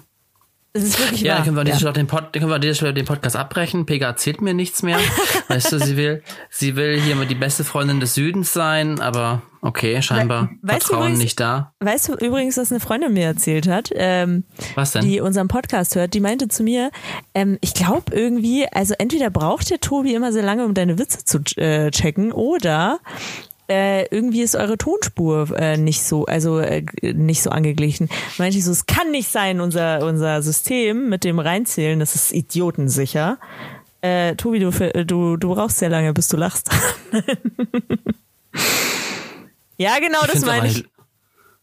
[0.74, 1.38] Das ist wirklich ja, wahr.
[1.38, 1.78] dann können wir, ja.
[1.78, 3.88] Stelle den, Pod, können wir an den Podcast abbrechen.
[3.88, 5.00] Pega erzählt mir nichts mehr.
[5.48, 9.42] weißt du, sie will, sie will hier mal die beste Freundin des Südens sein, aber
[9.62, 11.74] okay, scheinbar We Vertrauen übrigens, nicht da.
[11.80, 13.90] Weißt du übrigens, was eine Freundin mir erzählt hat?
[13.96, 14.44] Ähm,
[14.76, 15.04] was denn?
[15.04, 16.92] Die unseren Podcast hört, die meinte zu mir,
[17.34, 21.26] ähm, ich glaube irgendwie, also entweder braucht der Tobi immer sehr lange, um deine Witze
[21.26, 23.00] zu äh, checken, oder
[23.70, 28.10] äh, irgendwie ist eure Tonspur äh, nicht so, also äh, nicht so angeglichen.
[28.38, 32.32] Meinte ich so, es kann nicht sein, unser, unser System mit dem Reinzählen, das ist
[32.32, 33.38] idiotensicher.
[34.02, 34.72] Äh, Tobi, du,
[35.06, 36.70] du, du brauchst sehr lange, bis du lachst.
[39.78, 40.86] ja, genau, ich das meine ich.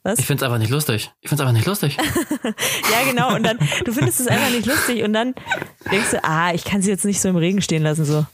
[0.03, 0.21] Was?
[0.21, 1.11] Ich finde es einfach nicht lustig.
[1.21, 1.97] Ich finde es einfach nicht lustig.
[2.45, 3.35] ja, genau.
[3.35, 5.35] Und dann, du findest es einfach nicht lustig und dann
[5.91, 8.25] denkst du, ah, ich kann sie jetzt nicht so im Regen stehen lassen, so.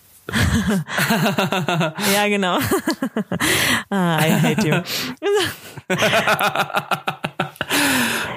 [2.14, 2.59] Ja, genau.
[3.90, 4.75] ah, I hate you.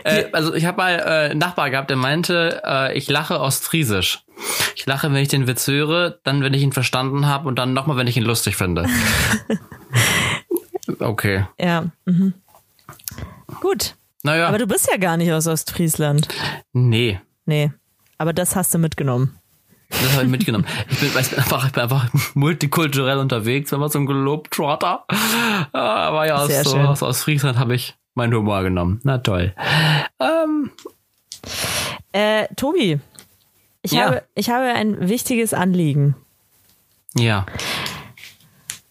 [0.03, 4.23] äh, also ich habe mal äh, einen Nachbar gehabt, der meinte, äh, ich lache ostfriesisch.
[4.75, 7.73] Ich lache, wenn ich den Witz höre, dann, wenn ich ihn verstanden habe und dann
[7.73, 8.85] nochmal, wenn ich ihn lustig finde.
[10.99, 11.45] okay.
[11.59, 11.85] Ja.
[12.05, 12.33] Mhm.
[13.61, 13.95] Gut.
[14.23, 14.47] Naja.
[14.47, 16.27] Aber du bist ja gar nicht aus Ostfriesland.
[16.73, 17.19] Nee.
[17.45, 17.71] Nee.
[18.17, 19.37] Aber das hast du mitgenommen.
[20.03, 20.65] Das habe ich mitgenommen.
[20.89, 25.05] Ich bin, ich bin, einfach, ich bin einfach multikulturell unterwegs, wenn man so ein Globetrotter.
[25.71, 28.99] Aber ja, aus, so, aus, aus Friesland habe ich meinen Humor genommen.
[29.03, 29.53] Na toll.
[30.19, 30.71] Ähm.
[32.11, 32.99] Äh, Tobi,
[33.81, 34.05] ich, ja.
[34.05, 36.15] habe, ich habe ein wichtiges Anliegen.
[37.13, 37.45] Ja.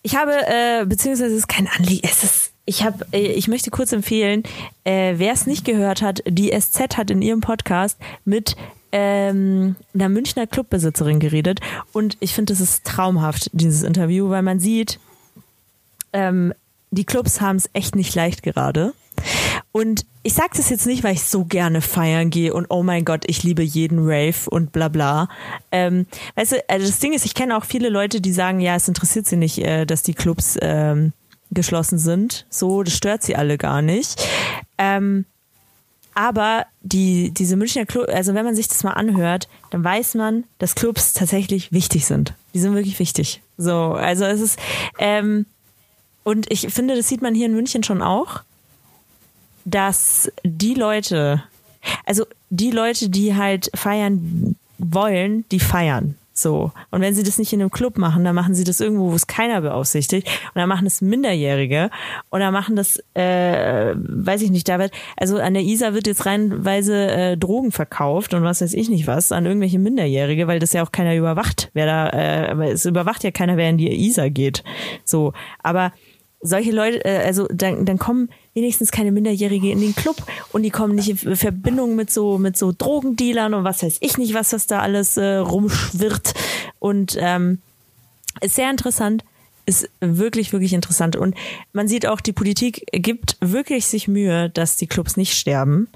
[0.03, 3.71] Ich habe, äh, beziehungsweise es ist kein Anliegen, es ist ich habe, äh, ich möchte
[3.71, 4.43] kurz empfehlen,
[4.85, 8.57] äh, wer es nicht gehört hat, die SZ hat in ihrem Podcast mit
[8.97, 11.59] ähm, einer Münchner Clubbesitzerin geredet
[11.93, 15.01] und ich finde, das ist traumhaft, dieses Interview, weil man sieht,
[16.13, 16.55] ähm,
[16.93, 18.95] die Clubs haben es echt nicht leicht gerade.
[19.73, 23.05] Und ich sage das jetzt nicht, weil ich so gerne feiern gehe und oh mein
[23.05, 25.29] Gott, ich liebe jeden Rave und bla bla.
[25.73, 28.77] Ähm, weißt du, also das Ding ist, ich kenne auch viele Leute, die sagen, ja,
[28.77, 31.13] es interessiert sie nicht, äh, dass die Clubs ähm,
[31.51, 32.47] geschlossen sind.
[32.49, 34.25] So, das stört sie alle gar nicht.
[34.79, 35.25] Ähm,
[36.15, 40.45] aber die, diese Münchner Club, also wenn man sich das mal anhört, dann weiß man,
[40.59, 42.35] dass Clubs tatsächlich wichtig sind.
[42.55, 43.43] Die sind wirklich wichtig.
[43.57, 44.59] So, also es ist,
[44.99, 45.47] ähm,
[46.23, 48.43] und ich finde, das sieht man hier in München schon auch,
[49.65, 51.43] dass die Leute,
[52.05, 56.17] also die Leute, die halt feiern wollen, die feiern.
[56.37, 56.73] So.
[56.91, 59.15] Und wenn sie das nicht in einem Club machen, dann machen sie das irgendwo, wo
[59.15, 60.27] es keiner beaufsichtigt.
[60.27, 61.91] Und dann machen es Minderjährige.
[62.29, 66.09] Und dann machen das, äh, weiß ich nicht, da wird, also an der ISA wird
[66.09, 70.59] jetzt reinweise äh, Drogen verkauft und was weiß ich nicht was, an irgendwelche Minderjährige, weil
[70.59, 71.71] das ja auch keiner überwacht.
[71.73, 74.65] Wer da, äh, es überwacht ja keiner, wer in die ISA geht.
[75.05, 75.33] So.
[75.63, 75.93] Aber
[76.41, 80.17] solche Leute, äh, also dann, dann kommen wenigstens keine Minderjährige in den Club
[80.53, 84.17] und die kommen nicht in Verbindung mit so mit so Drogendealern und was weiß ich
[84.17, 86.35] nicht, was das da alles äh, rumschwirrt
[86.79, 87.61] und ähm,
[88.41, 89.25] ist sehr interessant,
[89.67, 91.35] ist wirklich wirklich interessant und
[91.73, 95.89] man sieht auch, die Politik gibt wirklich sich Mühe, dass die Clubs nicht sterben.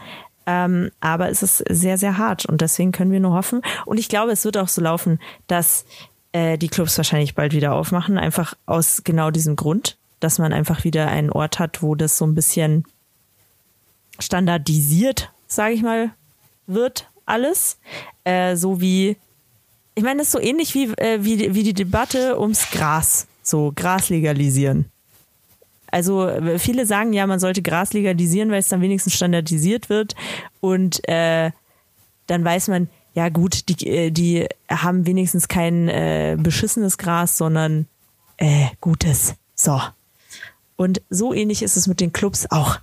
[0.51, 3.61] Ähm, aber es ist sehr, sehr hart und deswegen können wir nur hoffen.
[3.85, 5.85] Und ich glaube, es wird auch so laufen, dass
[6.33, 10.85] äh, die Clubs wahrscheinlich bald wieder aufmachen, einfach aus genau diesem Grund, dass man einfach
[10.85, 12.85] wieder einen Ort hat, wo das so ein bisschen
[14.19, 16.11] standardisiert, sage ich mal,
[16.67, 17.79] wird alles.
[18.25, 19.17] Äh, so wie,
[19.95, 23.73] ich meine, das ist so ähnlich wie, äh, wie, wie die Debatte ums Gras, so
[23.75, 24.87] Gras legalisieren.
[25.91, 30.15] Also viele sagen ja, man sollte Gras legalisieren, weil es dann wenigstens standardisiert wird
[30.61, 31.51] und äh,
[32.27, 37.87] dann weiß man, ja gut, die, äh, die haben wenigstens kein äh, beschissenes Gras, sondern
[38.37, 39.35] äh, gutes.
[39.55, 39.81] So.
[40.79, 42.79] Und so ähnlich ist es mit den Clubs auch.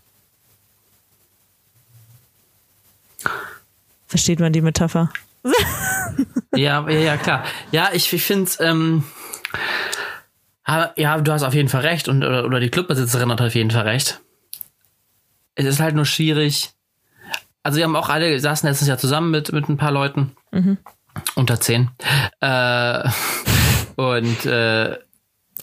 [4.08, 5.10] Versteht man die Metapher?
[6.56, 7.46] ja, ja, klar.
[7.72, 9.06] Ja, ich, ich finde es, ähm,
[10.68, 13.72] ja, du hast auf jeden Fall recht und oder, oder die Clubbesitzerin hat auf jeden
[13.72, 14.20] Fall recht.
[15.56, 16.72] Es ist halt nur schwierig.
[17.64, 20.78] Also wir haben auch alle saßen letztes Jahr zusammen mit mit ein paar Leuten mhm.
[21.36, 21.92] unter zehn
[22.42, 23.10] äh,
[23.96, 24.98] und äh,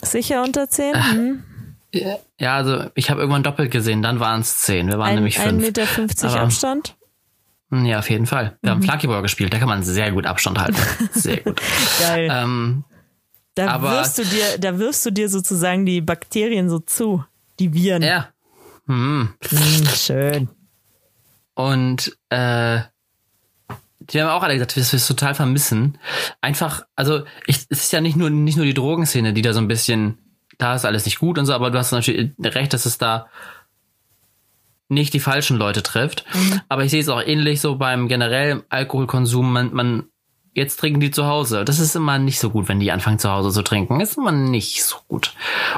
[0.01, 0.95] Sicher unter 10?
[0.95, 1.45] Hm.
[1.95, 4.89] Ja, also ich habe irgendwann doppelt gesehen, dann waren es 10.
[4.89, 5.63] Wir waren Ein, nämlich 1,50 5.
[5.63, 6.97] Meter 50 Aber- Abstand?
[7.71, 8.59] Ja, auf jeden Fall.
[8.61, 10.77] Wir haben Flunkyball gespielt, da kann man sehr gut Abstand halten.
[11.13, 11.61] Sehr gut.
[12.01, 12.29] Geil.
[12.31, 12.85] ähm,
[13.55, 17.25] da aber- wirfst du dir, da wirfst du dir sozusagen die Bakterien so zu.
[17.59, 18.03] Die Viren.
[18.03, 18.29] ja.
[18.87, 19.29] Hm.
[19.49, 20.49] Hm, schön.
[21.55, 22.81] Und äh,
[24.01, 25.99] die haben auch alle gesagt, dass wir es total vermissen.
[26.41, 29.61] Einfach, also ich, es ist ja nicht nur nicht nur die Drogenszene, die da so
[29.61, 30.19] ein bisschen,
[30.63, 33.27] da ist alles nicht gut und so, aber du hast natürlich recht, dass es da
[34.89, 36.25] nicht die falschen Leute trifft.
[36.69, 39.53] Aber ich sehe es auch ähnlich so beim generellen Alkoholkonsum.
[39.53, 40.05] Man, man
[40.55, 41.65] jetzt trinken die zu Hause.
[41.65, 44.01] Das ist immer nicht so gut, wenn die anfangen zu Hause zu trinken.
[44.01, 45.35] Ist immer nicht so gut.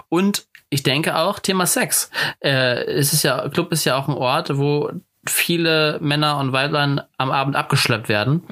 [0.09, 2.11] Und ich denke auch Thema Sex.
[2.41, 4.91] Äh, es ist ja Club ist ja auch ein Ort, wo
[5.27, 8.43] viele Männer und Weiblein am Abend abgeschleppt werden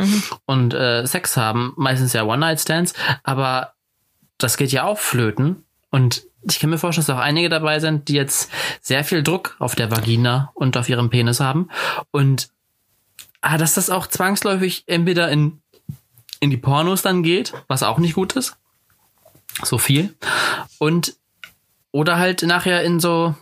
[0.46, 3.74] und äh, Sex haben, meistens ja One-Night-Stands, aber
[4.38, 8.08] das geht ja auch flöten und ich kann mir vorstellen, dass auch einige dabei sind,
[8.08, 8.50] die jetzt
[8.80, 11.68] sehr viel Druck auf der Vagina und auf ihrem Penis haben
[12.10, 12.50] und
[13.42, 15.60] ah, dass das auch zwangsläufig entweder in
[16.40, 18.56] in die Pornos dann geht, was auch nicht gut ist,
[19.62, 20.12] so viel
[20.78, 21.14] und
[21.92, 23.36] oder halt nachher in so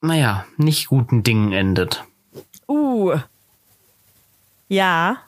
[0.00, 2.04] naja, nicht guten Dingen endet.
[2.68, 3.16] Uh.
[4.68, 5.18] Ja.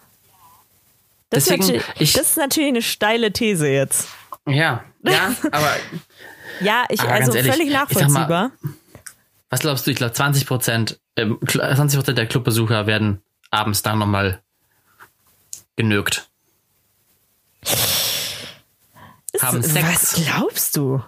[1.31, 4.09] Das, Deswegen, ist natürlich, ich- das ist natürlich eine steile These jetzt.
[4.47, 5.77] Ja, ja, aber
[6.61, 8.51] Ja, ich, Aber also ehrlich, völlig sag mal, nachvollziehbar.
[9.51, 9.91] was glaubst du?
[9.91, 14.41] Ich glaube, 20 Prozent, 20 Prozent der Clubbesucher werden abends dann nochmal
[15.77, 16.29] genögt.
[19.41, 20.15] Haben Sex.
[20.17, 21.03] Was glaubst du?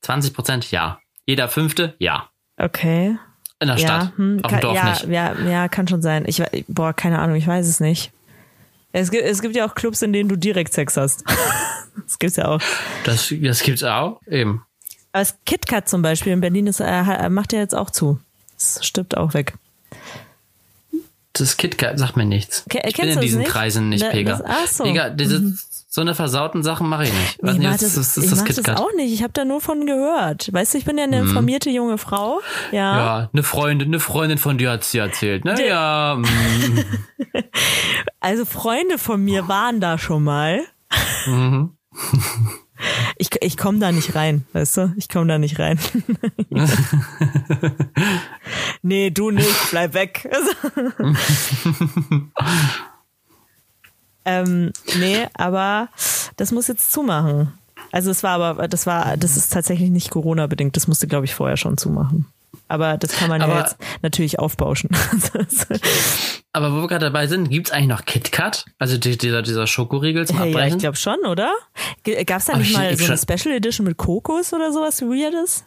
[0.00, 0.98] 20 Prozent, ja.
[1.26, 2.30] Jeder Fünfte, ja.
[2.56, 3.18] Okay.
[3.60, 5.04] In der Ja, Stadt, hm, auf kann, dem Dorf ja, nicht.
[5.08, 6.24] ja, ja, kann schon sein.
[6.26, 8.12] Ich, boah, keine Ahnung, ich weiß es nicht.
[8.92, 11.22] Es gibt, es gibt ja auch Clubs, in denen du direkt Sex hast.
[12.06, 12.60] das gibt's ja auch.
[13.04, 14.64] Das, das gibt's auch, eben.
[15.12, 18.18] Aber das KitKat zum Beispiel in Berlin ist, äh, ha- macht ja jetzt auch zu.
[18.56, 19.54] Das stirbt auch weg.
[21.32, 22.64] Das KitKat sagt mir nichts.
[22.68, 23.50] Ke- ich bin in diesen nicht?
[23.50, 24.38] Kreisen nicht, Ne, Pega.
[24.38, 24.84] das- ach so.
[24.84, 25.56] Pega, diese,
[25.92, 27.38] so eine versauten Sachen mache ich nicht.
[27.42, 28.78] Was ich nee, mach das, das, das, das ich ist das das KitKat.
[28.80, 29.12] auch nicht.
[29.12, 30.48] Ich habe da nur von gehört.
[30.52, 32.40] Weißt du, ich bin ja eine informierte junge Frau.
[32.70, 32.96] Ja.
[32.96, 35.56] Ja, eine Freundin, eine Freundin von dir hat's dir erzählt, ne?
[35.66, 36.84] Ja, mm,
[38.20, 40.60] Also Freunde von mir waren da schon mal.
[41.26, 41.76] mhm.
[43.18, 44.94] Ich, ich komme da nicht rein, weißt du?
[44.96, 45.78] Ich komme da nicht rein.
[48.82, 50.30] nee, du nicht, bleib weg.
[54.24, 55.88] ähm, nee, aber
[56.36, 57.52] das muss jetzt zumachen.
[57.92, 61.34] Also es war aber, das war, das ist tatsächlich nicht Corona-bedingt, das musste, glaube ich,
[61.34, 62.26] vorher schon zumachen.
[62.68, 64.90] Aber das kann man ja Aber- jetzt natürlich aufbauschen.
[66.52, 68.64] Aber wo wir gerade dabei sind, gibt's eigentlich noch KitKat?
[68.78, 70.76] Also die, dieser, dieser Schokoriegel zum ja, ja, Abbrechen?
[70.76, 71.52] ich glaube schon, oder?
[72.26, 75.00] Gab es da Aber nicht ich- mal so eine Special Edition mit Kokos oder sowas
[75.02, 75.64] Weirdes?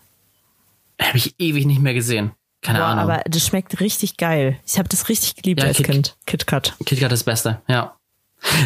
[1.01, 2.31] Habe ich ewig nicht mehr gesehen.
[2.61, 3.03] Keine Boah, Ahnung.
[3.09, 4.57] aber das schmeckt richtig geil.
[4.65, 6.15] Ich habe das richtig geliebt Ja, als Kit- Kind.
[6.25, 6.75] KitKat.
[6.85, 7.95] KitKat ist das Beste, ja.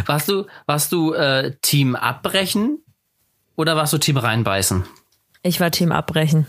[0.06, 2.80] Warst du, warst du äh, Team abbrechen
[3.56, 4.86] oder warst du Team reinbeißen?
[5.44, 6.48] Ich war Team abbrechen.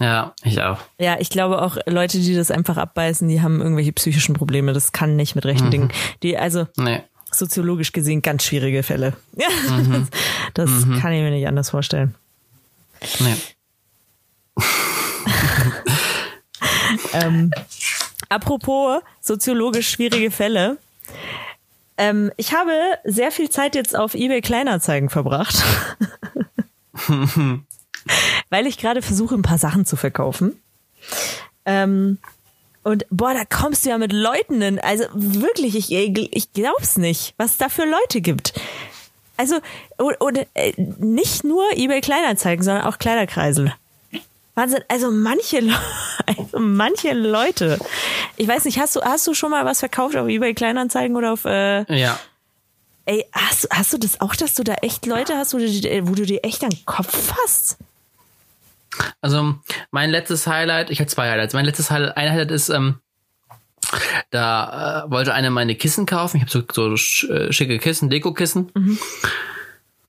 [0.00, 0.78] Ja, ich auch.
[0.98, 4.72] Ja, ich glaube auch Leute, die das einfach abbeißen, die haben irgendwelche psychischen Probleme.
[4.72, 5.50] Das kann nicht mit Mhm.
[5.50, 5.92] rechten Dingen.
[6.22, 7.02] Die, also Nee.
[7.30, 9.14] soziologisch gesehen ganz schwierige Fälle.
[9.36, 9.46] Ja,
[10.54, 11.00] das Mhm.
[11.00, 12.14] kann ich mir nicht anders vorstellen.
[13.20, 13.36] Nee.
[17.12, 17.50] Ähm,
[18.28, 20.78] apropos soziologisch schwierige Fälle.
[21.96, 22.72] Ähm, ich habe
[23.04, 25.62] sehr viel Zeit jetzt auf eBay Kleinanzeigen verbracht.
[28.50, 30.60] Weil ich gerade versuche, ein paar Sachen zu verkaufen.
[31.64, 32.18] Ähm,
[32.82, 34.78] und boah, da kommst du ja mit Leuten in.
[34.78, 38.52] Also wirklich, ich, ich glaub's nicht, was es da für Leute gibt.
[39.36, 39.56] Also,
[39.96, 43.74] und, und, äh, nicht nur eBay Kleinanzeigen, sondern auch Kleiderkreisel.
[44.54, 45.74] Wahnsinn, also manche, Le
[46.26, 47.78] also manche Leute.
[48.36, 51.32] Ich weiß nicht, hast du, hast du schon mal was verkauft auf eBay Kleinanzeigen oder
[51.32, 52.18] auf, äh, Ja.
[53.06, 55.66] ey, hast, hast du das auch, dass du da echt Leute hast, wo du,
[56.08, 57.78] wo du dir echt an den Kopf fasst?
[59.20, 59.56] Also
[59.90, 61.52] mein letztes Highlight, ich habe zwei Highlights.
[61.52, 63.00] Mein letztes Highlight, ein Highlight ist, ähm,
[64.30, 66.36] da äh, wollte eine meine Kissen kaufen.
[66.36, 68.70] Ich habe so, so sch- äh, schicke Kissen, Dekokissen.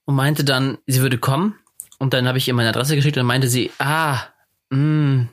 [0.06, 1.58] Und meinte dann, sie würde kommen.
[1.98, 4.20] Und dann habe ich ihr meine Adresse geschickt und meinte sie, ah,
[4.76, 5.28] mh,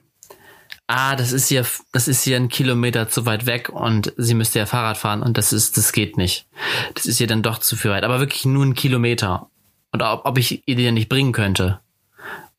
[0.86, 4.58] ah, das ist hier, das ist hier ein Kilometer zu weit weg und sie müsste
[4.58, 6.46] ja Fahrrad fahren und das ist, das geht nicht.
[6.94, 8.04] Das ist ihr dann doch zu viel weit.
[8.04, 9.48] Aber wirklich nur ein Kilometer.
[9.92, 11.80] Und ob, ob ich ihr die nicht bringen könnte.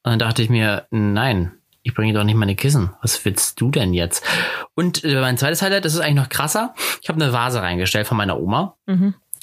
[0.04, 1.52] Und dann dachte ich mir, nein,
[1.84, 2.92] ich bringe doch nicht meine Kissen.
[3.02, 4.24] Was willst du denn jetzt?
[4.76, 6.74] Und äh, mein zweites Highlight, das ist eigentlich noch krasser.
[7.02, 8.78] Ich habe eine Vase reingestellt von meiner Oma.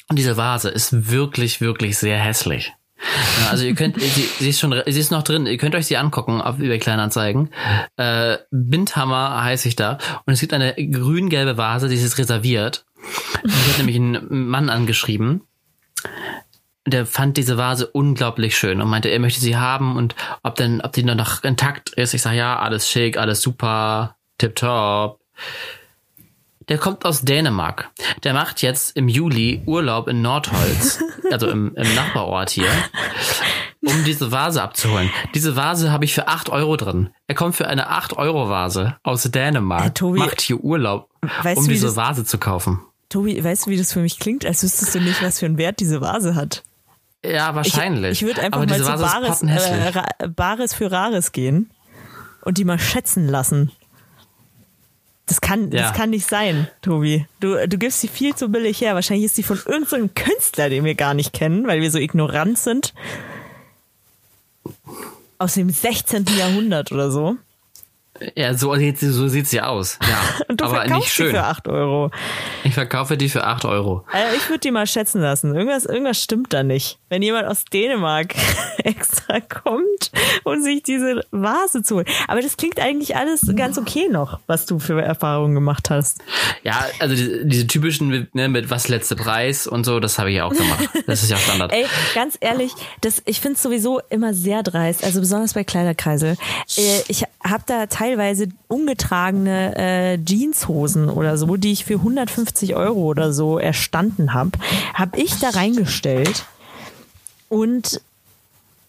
[0.09, 2.73] Und diese Vase ist wirklich, wirklich sehr hässlich.
[3.49, 5.45] Also ihr könnt, sie, sie ist schon, sie ist noch drin.
[5.45, 7.49] Ihr könnt euch sie angucken auf eBay Kleinanzeigen.
[7.97, 9.97] Äh, Bindhammer heiße ich da.
[10.25, 12.85] Und es gibt eine grün-gelbe Vase, die ist reserviert.
[13.43, 15.41] Ich habe nämlich einen Mann angeschrieben.
[16.85, 20.81] Der fand diese Vase unglaublich schön und meinte, er möchte sie haben und ob denn,
[20.81, 22.13] ob die noch intakt ist.
[22.13, 25.19] Ich sage ja, alles schick, alles super, tipptopp.
[26.71, 27.89] Der kommt aus Dänemark.
[28.23, 32.69] Der macht jetzt im Juli Urlaub in Nordholz, also im, im Nachbarort hier,
[33.85, 35.09] um diese Vase abzuholen.
[35.35, 37.09] Diese Vase habe ich für 8 Euro drin.
[37.27, 41.09] Er kommt für eine 8-Euro-Vase aus Dänemark, Äh, Tobi, macht hier Urlaub,
[41.43, 42.79] weißt um diese das- Vase zu kaufen.
[43.09, 44.45] Tobi, weißt du, wie das für mich klingt?
[44.45, 46.63] Als wüsstest du nicht, was für einen Wert diese Vase hat.
[47.25, 48.21] Ja, Ich, wahrscheinlich.
[48.21, 51.69] ich würde einfach Aber mal zu Bares, äh, Bares für Rares gehen
[52.45, 53.73] und die mal schätzen lassen.
[55.27, 55.83] Das kann, Ja.
[55.83, 57.25] das kann nicht sein, Tobi.
[57.39, 58.95] Du, du gibst sie viel zu billig her.
[58.95, 62.57] Wahrscheinlich ist sie von irgendeinem Künstler, den wir gar nicht kennen, weil wir so ignorant
[62.57, 62.93] sind.
[65.37, 66.25] Aus dem 16.
[66.37, 67.37] Jahrhundert oder so.
[68.35, 69.97] Ja, so sieht sie, so sieht sie aus.
[70.01, 71.31] Ja, Und du aber nicht verkaufst sie schön.
[71.31, 72.11] für 8 Euro.
[72.63, 74.05] Ich verkaufe die für 8 Euro.
[74.11, 75.55] Also ich würde die mal schätzen lassen.
[75.55, 76.99] Irgendwas, irgendwas stimmt da nicht.
[77.09, 78.35] Wenn jemand aus Dänemark
[78.77, 80.11] extra kommt
[80.43, 82.05] und sich diese Vase zu holen.
[82.27, 86.19] Aber das klingt eigentlich alles ganz okay noch, was du für Erfahrungen gemacht hast.
[86.63, 90.29] Ja, also diese, diese typischen mit, ne, mit was letzte Preis und so, das habe
[90.29, 90.89] ich ja auch gemacht.
[91.07, 91.71] Das ist ja Standard.
[91.73, 96.37] Ey, ganz ehrlich, das, ich finde es sowieso immer sehr dreist, also besonders bei Kleiderkreisel.
[96.77, 98.10] Äh, ich habe da teilweise
[98.67, 104.51] ungetragene äh, Jeanshosen oder so, die ich für 150 Euro oder so erstanden habe,
[104.93, 106.45] habe ich da reingestellt
[107.49, 108.01] und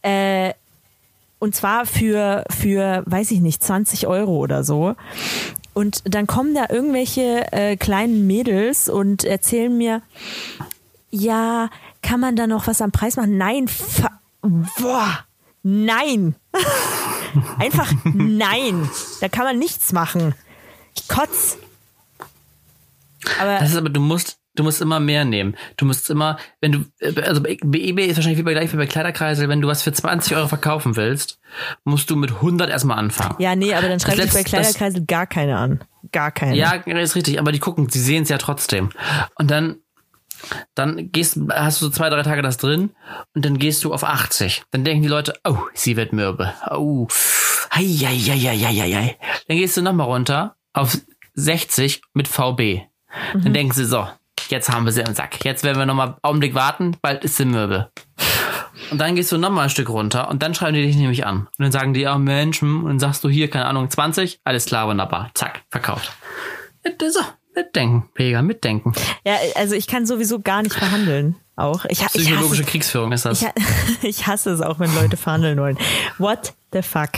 [0.02, 0.52] äh,
[1.38, 4.94] und zwar für, für, weiß ich nicht, 20 Euro oder so.
[5.74, 10.02] Und dann kommen da irgendwelche äh, kleinen Mädels und erzählen mir,
[11.10, 11.68] ja,
[12.00, 13.38] kann man da noch was am Preis machen?
[13.38, 13.66] Nein,
[14.78, 15.18] boah,
[15.64, 16.36] nein.
[17.58, 18.88] Einfach nein.
[19.20, 20.34] Da kann man nichts machen.
[20.96, 21.58] Ich kotz.
[23.40, 25.56] Aber Das ist aber, du musst, du musst immer mehr nehmen.
[25.76, 26.84] Du musst immer, wenn du,
[27.22, 29.92] also bei eBay ist wahrscheinlich wie bei, gleich wie bei Kleiderkreisel, wenn du was für
[29.92, 31.38] 20 Euro verkaufen willst,
[31.84, 33.36] musst du mit 100 erstmal anfangen.
[33.38, 35.84] ja, nee, aber dann schreibe ich bei letzt- das- Kleiderkreisel gar keine an.
[36.10, 36.56] Gar keine.
[36.56, 38.90] Ja, ist richtig, aber die gucken, sie sehen es ja trotzdem.
[39.36, 39.76] Und dann,
[40.74, 42.90] dann gehst, hast du so zwei, drei Tage das drin
[43.34, 44.64] und dann gehst du auf 80.
[44.70, 46.52] Dann denken die Leute, oh, sie wird mürbe.
[46.70, 47.08] Oh,
[47.70, 49.18] hei, hei, hei, hei, hei.
[49.48, 50.98] Dann gehst du nochmal runter auf
[51.34, 52.82] 60 mit VB.
[53.34, 54.08] Dann denken sie so,
[54.48, 55.44] jetzt haben wir sie im Sack.
[55.44, 57.90] Jetzt werden wir nochmal einen Augenblick warten, bald ist sie mürbe.
[58.90, 61.40] Und dann gehst du nochmal ein Stück runter und dann schreiben die dich nämlich an.
[61.40, 64.40] Und dann sagen die, ja Mensch, hm, und dann sagst du hier, keine Ahnung, 20,
[64.44, 66.12] alles klar, wunderbar, zack, verkauft.
[66.82, 67.20] Bitte so,
[67.54, 68.92] mitdenken, Pega, mitdenken.
[69.24, 71.36] Ja, also ich kann sowieso gar nicht verhandeln.
[71.54, 71.84] Auch.
[71.84, 73.42] Ich, ich, Psychologische hasse, Kriegsführung ist das.
[73.42, 73.48] ich,
[74.02, 75.78] ich hasse es auch, wenn Leute verhandeln wollen.
[76.18, 77.10] What the fuck?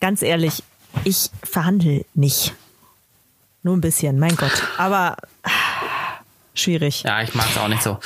[0.00, 0.62] Ganz ehrlich,
[1.04, 2.54] ich verhandle nicht.
[3.62, 4.62] Nur ein bisschen, mein Gott.
[4.76, 5.50] Aber ah,
[6.54, 7.04] schwierig.
[7.04, 7.98] ja, ich mag es auch nicht so.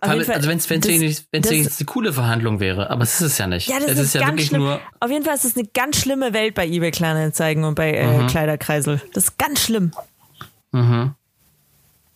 [0.00, 3.68] Fall, also wenn es wenigstens eine coole Verhandlung wäre, aber es ist es ja nicht.
[3.68, 4.62] Ja, das es ist, ist ja ganz wirklich schlimm.
[4.62, 7.92] nur Auf jeden Fall ist es eine ganz schlimme Welt bei eBay Kleinanzeigen und bei
[7.94, 8.26] äh, Mhm.
[8.28, 9.00] Kleiderkreisel.
[9.12, 9.92] Das ist ganz schlimm.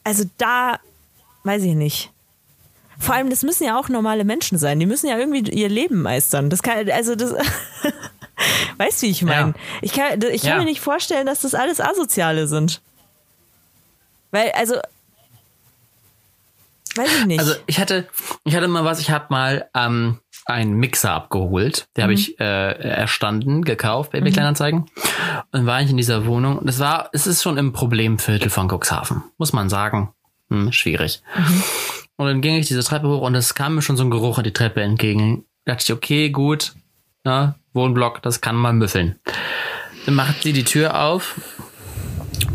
[0.04, 0.78] Also da
[1.44, 2.10] weiß ich nicht.
[2.98, 4.78] Vor allem, das müssen ja auch normale Menschen sein.
[4.78, 6.48] Die müssen ja irgendwie ihr Leben meistern.
[6.48, 7.32] Das kann, also das,
[8.78, 9.48] weißt du, wie ich meine?
[9.48, 9.54] Ja.
[9.82, 10.58] Ich kann, ich kann Ja.
[10.58, 12.80] mir nicht vorstellen, dass das alles Asoziale sind.
[14.30, 14.76] Weil, also,
[16.96, 17.40] weiß ich nicht.
[17.40, 18.07] Also ich hatte,
[18.44, 21.87] ich hatte mal was, ich habe mal ähm, einen Mixer abgeholt.
[21.96, 22.18] Den habe Mhm.
[22.18, 24.80] ich äh, erstanden, gekauft bei eBay Kleinanzeigen.
[24.80, 24.90] Und
[25.52, 26.59] dann war ich in dieser Wohnung.
[26.59, 30.12] Und es war, es ist schon im Problemviertel von Cuxhaven, muss man sagen.
[30.50, 31.22] Hm, schwierig.
[31.37, 31.62] Mhm.
[32.16, 34.38] Und dann ging ich diese Treppe hoch und es kam mir schon so ein Geruch
[34.38, 35.44] an die Treppe entgegen.
[35.64, 36.74] Da dachte ich, okay, gut,
[37.24, 39.18] ja, Wohnblock, das kann man müffeln.
[40.07, 41.35] Dann macht sie die Tür auf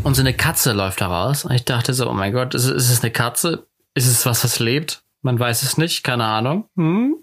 [0.04, 1.44] und so eine Katze läuft da raus.
[1.44, 3.66] Und ich dachte so, oh mein Gott, ist, es- ist es eine Katze?
[3.94, 5.02] Ist es was, was lebt?
[5.22, 6.68] Man weiß es nicht, keine Ahnung.
[6.76, 7.16] Hm?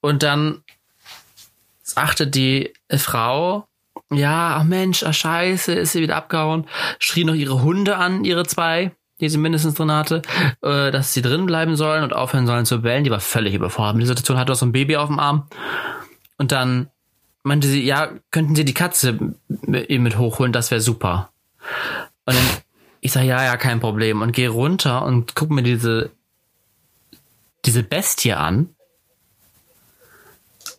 [0.00, 0.62] Und dann
[1.82, 3.66] sagte die Frau,
[4.10, 6.66] ja, ach Mensch, ach scheiße, ist sie wieder abgehauen,
[6.98, 10.22] schrie noch ihre Hunde an, ihre zwei, die sie mindestens drin hatte,
[10.62, 13.04] äh, dass sie drin bleiben sollen und aufhören sollen zu bellen.
[13.04, 13.98] Die war völlig überfordert.
[13.98, 15.48] der Situation hatte auch so ein Baby auf dem Arm.
[16.36, 16.88] Und dann
[17.42, 21.30] meinte sie, ja, könnten Sie die Katze mit hochholen, das wäre super.
[22.24, 22.46] Und dann,
[23.00, 24.22] ich sage, ja, ja, kein Problem.
[24.22, 26.10] Und gehe runter und guck mir diese,
[27.64, 28.74] diese Bestie an.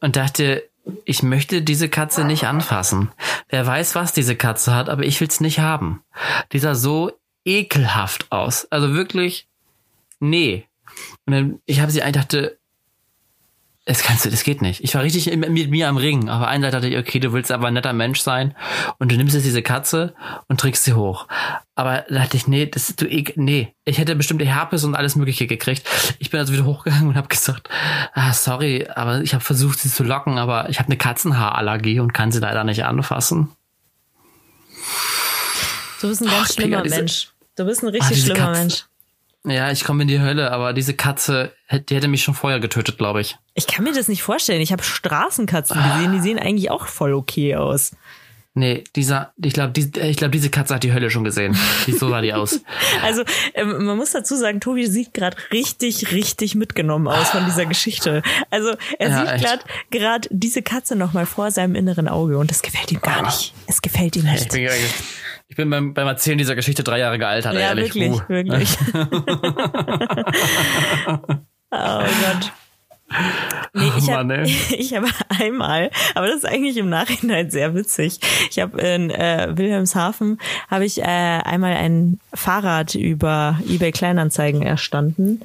[0.02, 0.70] Und dachte,
[1.06, 3.12] ich möchte diese Katze nicht anfassen.
[3.50, 6.04] Wer weiß, was diese Katze hat, aber ich will's nicht haben.
[6.52, 7.12] Die sah so
[7.46, 8.68] ekelhaft aus.
[8.72, 9.48] Also wirklich,
[10.20, 10.68] nee.
[11.26, 12.59] Und dann, ich habe sie eigentlich dachte,
[13.90, 14.84] das kannst du, das geht nicht.
[14.84, 16.30] Ich war richtig mit mir am Ring.
[16.30, 18.54] Auf der einen Seite dachte ich, okay, du willst aber ein netter Mensch sein
[19.00, 20.14] und du nimmst jetzt diese Katze
[20.48, 21.26] und trägst sie hoch.
[21.74, 25.48] Aber da dachte ich, nee, das du nee, ich hätte bestimmte Herpes und alles Mögliche
[25.48, 25.90] gekriegt.
[26.20, 27.68] Ich bin also wieder hochgegangen und habe gesagt,
[28.14, 32.14] ah, sorry, aber ich habe versucht, sie zu locken, aber ich habe eine Katzenhaarallergie und
[32.14, 33.50] kann sie leider nicht anfassen.
[36.00, 37.30] Du bist ein ganz Ach, schlimmer Mensch.
[37.56, 38.60] Du bist ein richtig Ach, schlimmer Katze.
[38.60, 38.86] Mensch.
[39.46, 42.98] Ja, ich komme in die Hölle, aber diese Katze, die hätte mich schon vorher getötet,
[42.98, 43.38] glaube ich.
[43.54, 44.62] Ich kann mir das nicht vorstellen.
[44.62, 45.96] Ich habe Straßenkatzen ah.
[45.96, 47.92] gesehen, die sehen eigentlich auch voll okay aus.
[48.56, 51.56] Nee, dieser, ich glaube, die, ich glaube, diese Katze hat die Hölle schon gesehen.
[51.88, 52.60] So sah die aus.
[53.04, 53.24] Also,
[53.54, 58.22] ähm, man muss dazu sagen, Tobi sieht gerade richtig, richtig mitgenommen aus von dieser Geschichte.
[58.50, 59.60] Also, er ja, sieht
[59.92, 63.54] gerade diese Katze nochmal vor seinem inneren Auge und das gefällt ihm gar nicht.
[63.68, 64.46] Es gefällt ihm nicht.
[64.46, 64.70] Ich bin,
[65.50, 67.96] ich bin beim, beim Erzählen dieser Geschichte drei Jahre gealtert, ja, ehrlich.
[67.96, 68.30] Wirklich, uh.
[68.30, 68.78] wirklich.
[71.72, 72.54] oh Gott.
[73.74, 78.20] Nee, ich habe ich hab einmal, aber das ist eigentlich im Nachhinein sehr witzig.
[78.52, 80.40] Ich habe in äh, Wilhelmshaven
[80.70, 85.42] habe ich äh, einmal ein Fahrrad über eBay Kleinanzeigen erstanden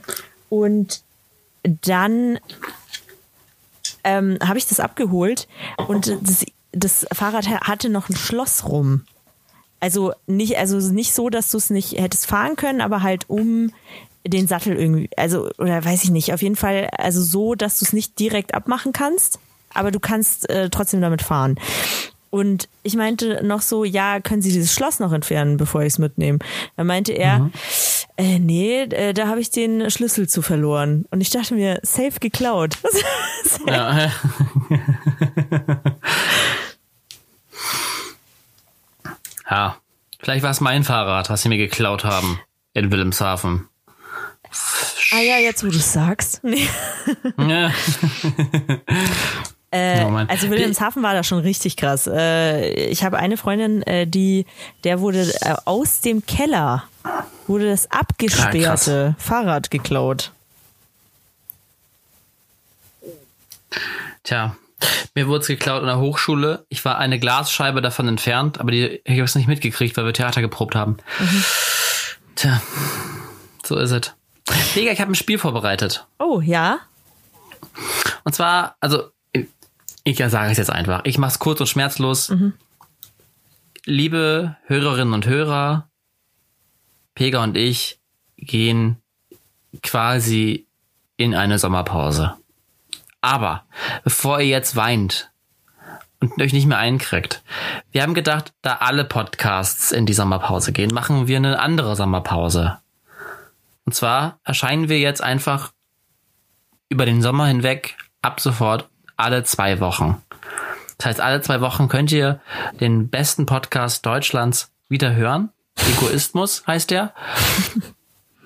[0.51, 1.03] und
[1.63, 2.39] dann
[4.05, 5.49] ähm, habe ich das abgeholt
[5.89, 9.07] und das, das Fahrrad hatte noch ein Schloss rum.
[9.85, 13.71] Also nicht, also nicht so, dass du es nicht hättest fahren können, aber halt um
[14.27, 17.85] den Sattel irgendwie, also, oder weiß ich nicht, auf jeden Fall, also so, dass du
[17.85, 19.41] es nicht direkt abmachen kannst,
[19.75, 21.61] aber du kannst äh, trotzdem damit fahren.
[22.31, 25.99] Und ich meinte noch so, ja, können Sie dieses Schloss noch entfernen, bevor ich es
[25.99, 26.39] mitnehme?
[26.79, 27.53] Da meinte er, mhm.
[28.17, 31.05] äh, nee, äh, da habe ich den Schlüssel zu verloren.
[31.11, 32.79] Und ich dachte mir, safe geklaut.
[33.67, 34.11] ja.
[39.51, 39.77] Ja,
[40.21, 42.41] vielleicht war es mein Fahrrad, was sie mir geklaut haben
[42.73, 43.69] in Wilhelmshaven.
[45.13, 46.43] Ah ja, jetzt wo du es sagst.
[46.43, 46.69] Nee.
[47.39, 47.73] Ja.
[49.75, 52.07] Äh, also Wilhelmshaven war da schon richtig krass.
[52.07, 54.47] Äh, ich habe eine Freundin, äh, die,
[54.85, 56.85] der wurde äh, aus dem Keller
[57.49, 60.31] wurde das abgesperrte ah, Fahrrad geklaut.
[64.23, 64.55] Tja,
[65.15, 66.67] mir wurde es geklaut in der Hochschule.
[66.69, 70.13] Ich war eine Glasscheibe davon entfernt, aber die ich habe es nicht mitgekriegt, weil wir
[70.13, 70.97] Theater geprobt haben.
[71.19, 71.45] Mhm.
[72.35, 72.63] Tja,
[73.65, 74.15] so ist es.
[74.75, 76.07] Digga, ich habe ein Spiel vorbereitet.
[76.19, 76.81] Oh, ja.
[78.25, 79.11] Und zwar, also,
[80.05, 81.03] ich ja, sage es jetzt einfach.
[81.05, 82.31] Ich mache es kurz und schmerzlos.
[82.31, 82.55] Mhm.
[83.87, 85.89] Liebe Hörerinnen und Hörer,
[87.15, 88.01] Pega und ich
[88.37, 88.97] gehen
[89.83, 90.67] quasi
[91.17, 92.35] in eine Sommerpause.
[93.25, 93.65] Aber
[94.03, 95.31] bevor ihr jetzt weint
[96.21, 97.43] und euch nicht mehr einkriegt,
[97.91, 102.81] wir haben gedacht, da alle Podcasts in die Sommerpause gehen, machen wir eine andere Sommerpause.
[103.87, 105.73] Und zwar erscheinen wir jetzt einfach
[106.91, 110.23] über den Sommer hinweg ab sofort alle zwei Wochen.
[110.99, 112.43] Das heißt, alle zwei Wochen könnt ihr
[112.79, 115.49] den besten Podcast Deutschlands wieder hören.
[115.77, 117.15] Egoismus heißt der.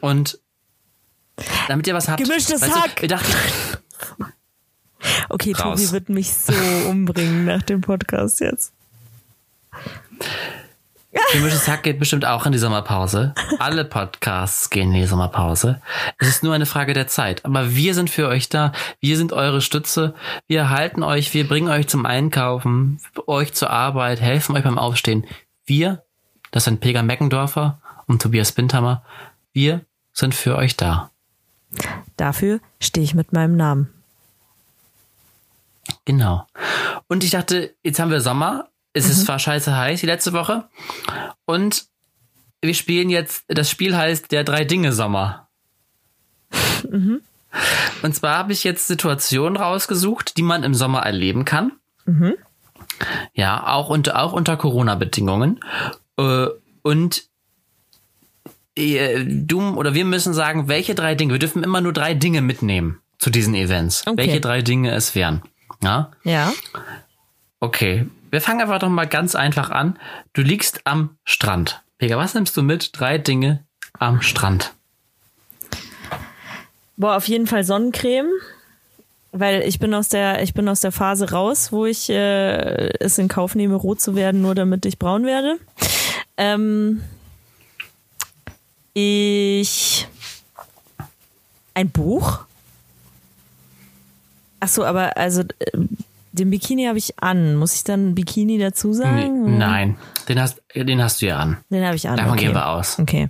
[0.01, 0.39] Und
[1.67, 2.23] damit ihr was habt.
[2.23, 3.03] Gemischtes Hack.
[3.03, 3.35] Wir dachten,
[5.29, 5.81] Okay, Raus.
[5.81, 6.53] Tobi wird mich so
[6.89, 8.73] umbringen nach dem Podcast jetzt.
[11.31, 13.35] Chemisches Hack geht bestimmt auch in die Sommerpause.
[13.59, 15.81] Alle Podcasts gehen in die Sommerpause.
[16.19, 17.45] Es ist nur eine Frage der Zeit.
[17.45, 18.73] Aber wir sind für euch da.
[19.01, 20.15] Wir sind eure Stütze.
[20.47, 25.27] Wir halten euch, wir bringen euch zum Einkaufen, euch zur Arbeit, helfen euch beim Aufstehen.
[25.67, 26.03] Wir,
[26.51, 29.05] das sind Pega Meckendorfer und Tobias Bindhammer,
[29.53, 29.83] wir
[30.13, 31.11] sind für euch da.
[32.17, 33.93] Dafür stehe ich mit meinem Namen.
[36.09, 36.47] Genau.
[37.07, 38.71] Und ich dachte, jetzt haben wir Sommer.
[38.95, 39.11] Es mhm.
[39.11, 40.65] ist zwar scheiße heiß die letzte Woche.
[41.45, 41.85] Und
[42.63, 45.49] wir spielen jetzt, das Spiel heißt der Drei Dinge Sommer.
[46.91, 47.21] Mhm.
[48.01, 51.73] Und zwar habe ich jetzt Situationen rausgesucht, die man im Sommer erleben kann.
[52.07, 52.37] Mhm.
[53.35, 55.61] Ja, auch unter, auch unter Corona-Bedingungen.
[56.17, 56.47] Äh,
[56.81, 57.25] und
[58.79, 62.41] äh, du oder wir müssen sagen, welche drei Dinge, wir dürfen immer nur drei Dinge
[62.41, 64.07] mitnehmen zu diesen Events.
[64.07, 64.17] Okay.
[64.17, 65.43] Welche drei Dinge es wären.
[65.83, 66.11] Ja?
[66.25, 66.53] Ja.
[67.61, 69.99] Okay, wir fangen einfach doch mal ganz einfach an.
[70.33, 71.83] Du liegst am Strand.
[71.99, 72.91] Vega, was nimmst du mit?
[72.99, 73.65] Drei Dinge
[73.99, 74.73] am Strand.
[76.97, 78.29] Boah, auf jeden Fall Sonnencreme,
[79.33, 83.19] weil ich bin aus der ich bin aus der Phase raus, wo ich äh, es
[83.19, 85.59] in Kauf nehme, rot zu werden, nur damit ich braun werde.
[86.37, 87.03] Ähm,
[88.95, 90.09] ich
[91.75, 92.48] ein Buch.
[94.61, 95.79] Ach so, aber also äh,
[96.39, 97.57] den Bikini habe ich an.
[97.57, 99.57] Muss ich dann Bikini dazu sagen?
[99.59, 99.97] Nein,
[100.29, 101.57] Den hast, den hast du ja an.
[101.71, 102.17] Den habe ich an.
[102.17, 102.45] Davon okay.
[102.45, 102.99] gehen wir aus.
[102.99, 103.29] Okay.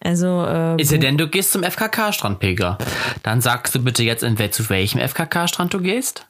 [0.00, 2.78] Also, äh, Ist ja denn, du gehst zum FKK-Strand, Pega.
[3.22, 6.24] Dann sagst du bitte jetzt, in zu welchem FKK-Strand du gehst.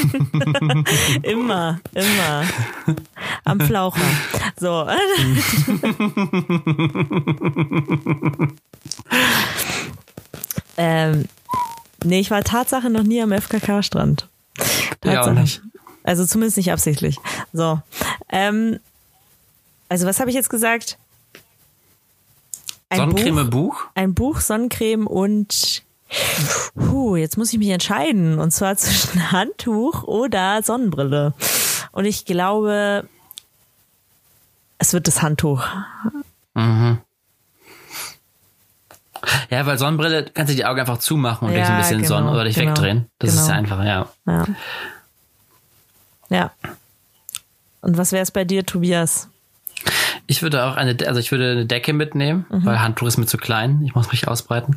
[1.22, 2.44] immer, immer.
[3.44, 4.00] Am Flaucher.
[4.58, 4.86] So.
[10.76, 11.24] ähm,
[12.04, 14.28] nee, ich war Tatsache noch nie am FKK-Strand.
[15.04, 15.34] Ja, Tatsache.
[15.34, 15.62] nicht.
[16.04, 17.18] Also zumindest nicht absichtlich.
[17.52, 17.80] So.
[18.28, 18.78] Ähm,
[19.88, 20.98] also was habe ich jetzt gesagt?
[22.88, 23.86] Ein Sonnencreme Buch, Buch?
[23.94, 25.82] ein Buch, Sonnencreme und
[26.74, 28.38] Puh, jetzt muss ich mich entscheiden.
[28.38, 31.32] Und zwar zwischen Handtuch oder Sonnenbrille.
[31.92, 33.08] Und ich glaube,
[34.78, 35.66] es wird das Handtuch.
[39.50, 42.08] Ja, weil Sonnenbrille kannst du die Augen einfach zumachen und Ja, dich ein bisschen genau,
[42.08, 43.06] sonnen oder dich genau, wegdrehen.
[43.18, 43.42] Das genau.
[43.42, 44.08] ist ja einfach, ja.
[44.26, 44.46] Ja.
[46.28, 46.50] Ja.
[47.82, 49.28] Und was wäre es bei dir, Tobias?
[50.26, 52.64] Ich würde auch eine, also ich würde eine Decke mitnehmen, Mhm.
[52.64, 53.82] weil Handtuch ist mir zu klein.
[53.84, 54.76] Ich muss mich ausbreiten.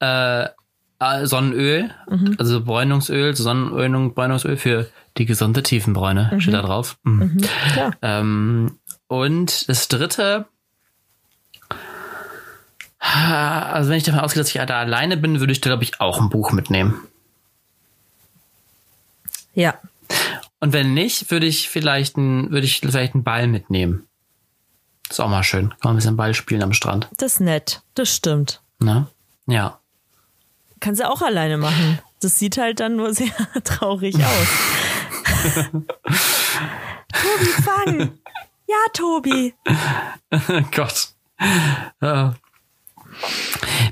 [0.00, 2.36] Äh, äh, Sonnenöl, Mhm.
[2.38, 6.96] also Bräunungsöl, Sonnenölung, Bräunungsöl für die gesunde Tiefenbräune, steht da drauf.
[7.02, 7.38] Mhm.
[7.72, 7.90] Klar.
[8.02, 8.78] Ähm,
[9.08, 10.46] und das dritte,
[13.02, 16.00] also wenn ich davon ausgehe, dass ich da alleine bin, würde ich da, glaube ich,
[16.00, 17.00] auch ein Buch mitnehmen.
[19.54, 19.74] Ja.
[20.60, 24.06] Und wenn nicht, würde ich vielleicht ein, würde ich vielleicht einen Ball mitnehmen.
[25.10, 25.70] Ist auch mal schön.
[25.70, 27.08] Kann man ein bisschen Ball spielen am Strand.
[27.16, 27.82] Das ist nett.
[27.94, 28.62] Das stimmt.
[28.78, 29.08] Ne?
[29.46, 29.80] Ja.
[30.78, 31.98] Kannst du auch alleine machen.
[32.20, 33.32] Das sieht halt dann nur sehr
[33.64, 34.48] traurig aus.
[37.12, 38.18] Tobi, fang!
[38.68, 39.54] Ja, Tobi.
[40.74, 41.08] Gott.
[42.00, 42.34] Ja.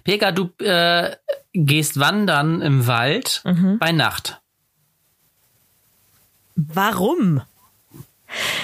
[0.04, 1.16] Pega, du äh,
[1.52, 3.42] gehst wandern im Wald
[3.78, 4.40] bei Nacht.
[6.56, 7.42] Warum?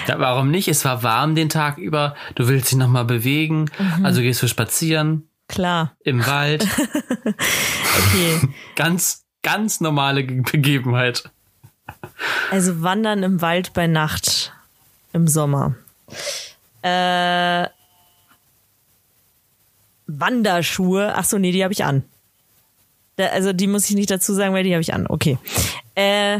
[0.07, 0.67] Ja, warum nicht?
[0.67, 2.15] Es war warm den Tag über.
[2.35, 3.69] Du willst dich nochmal bewegen.
[4.03, 5.95] Also gehst du spazieren Klar.
[6.03, 6.67] im Wald.
[7.99, 8.39] Okay.
[8.75, 11.31] ganz, ganz normale Ge- Begebenheit.
[12.51, 14.53] Also wandern im Wald bei Nacht
[15.13, 15.73] im Sommer.
[16.83, 17.67] Äh,
[20.07, 21.13] Wanderschuhe.
[21.15, 22.03] Ach so, nee, die habe ich an.
[23.17, 25.07] Da, also die muss ich nicht dazu sagen, weil die habe ich an.
[25.07, 25.37] Okay.
[25.95, 26.39] Äh,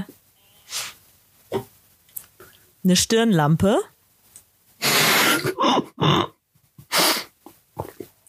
[2.83, 3.79] eine Stirnlampe.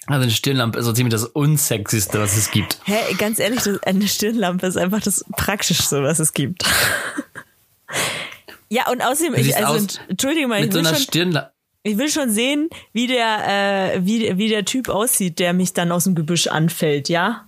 [0.07, 2.80] Also eine Stirnlampe ist so ziemlich das Unsexyste, was es gibt.
[2.84, 6.64] Hä, ganz ehrlich, eine Stirnlampe ist einfach das Praktischste, was es gibt.
[8.70, 11.53] ja, und außerdem, ich, also, aus Entschuldigung mal, Mit so einer Stirnlampe.
[11.89, 15.91] Ich will schon sehen, wie der, äh, wie, wie der Typ aussieht, der mich dann
[15.93, 17.47] aus dem Gebüsch anfällt, ja?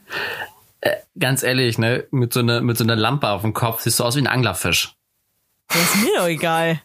[1.19, 4.05] Ganz ehrlich, ne, mit so einer, mit so einer Lampe auf dem Kopf siehst du
[4.05, 4.95] aus wie ein Anglerfisch.
[5.69, 6.81] Das ist mir doch egal.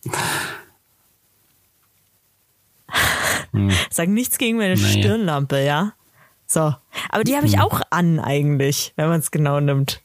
[3.90, 4.88] Sag nichts gegen meine Naja.
[5.00, 5.94] Stirnlampe, ja?
[6.46, 6.76] So.
[7.10, 10.02] Aber die habe ich auch an eigentlich, wenn man es genau nimmt.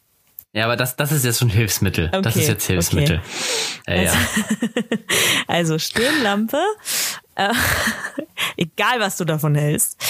[0.52, 2.08] Ja, aber das, das ist jetzt schon Hilfsmittel.
[2.10, 3.20] das Okay, ist jetzt Hilfsmittel.
[3.86, 4.12] Ja, ja.
[5.46, 6.58] Also Stirnlampe,
[7.34, 7.52] äh,
[8.56, 10.00] egal was du davon hältst.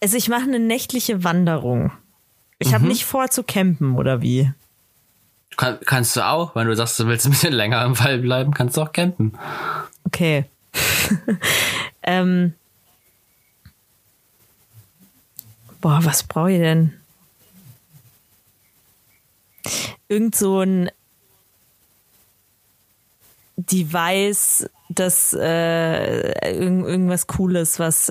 [0.00, 1.92] Also ich mache eine nächtliche Wanderung.
[2.58, 2.74] Ich Mhm.
[2.74, 4.52] habe nicht vor zu campen oder wie.
[5.56, 8.52] Kann, kannst du auch, wenn du sagst, du willst ein bisschen länger im Wald bleiben,
[8.54, 9.38] kannst du auch campen.
[10.04, 10.44] Okay.
[12.02, 12.54] ähm.
[15.80, 16.94] Boah, was brauche ich denn?
[20.08, 20.90] Irgend so ein
[23.56, 28.10] Device, das äh, irgend, irgendwas Cooles, was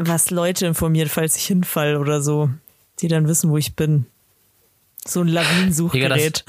[0.00, 2.48] was Leute informiert, falls ich hinfall oder so,
[3.00, 4.06] die dann wissen, wo ich bin.
[5.04, 6.44] So ein Lawinensuchgerät.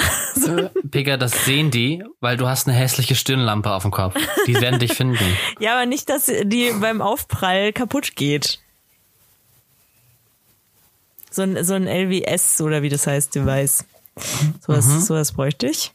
[0.89, 4.15] Pega, das sehen die, weil du hast eine hässliche Stirnlampe auf dem Kopf.
[4.47, 5.19] Die werden dich finden.
[5.59, 8.59] Ja, aber nicht, dass die beim Aufprall kaputt geht.
[11.29, 13.85] So ein, so ein LWS oder wie das heißt, Device.
[14.59, 14.99] Sowas, Mhm.
[15.01, 15.93] sowas bräuchte ich.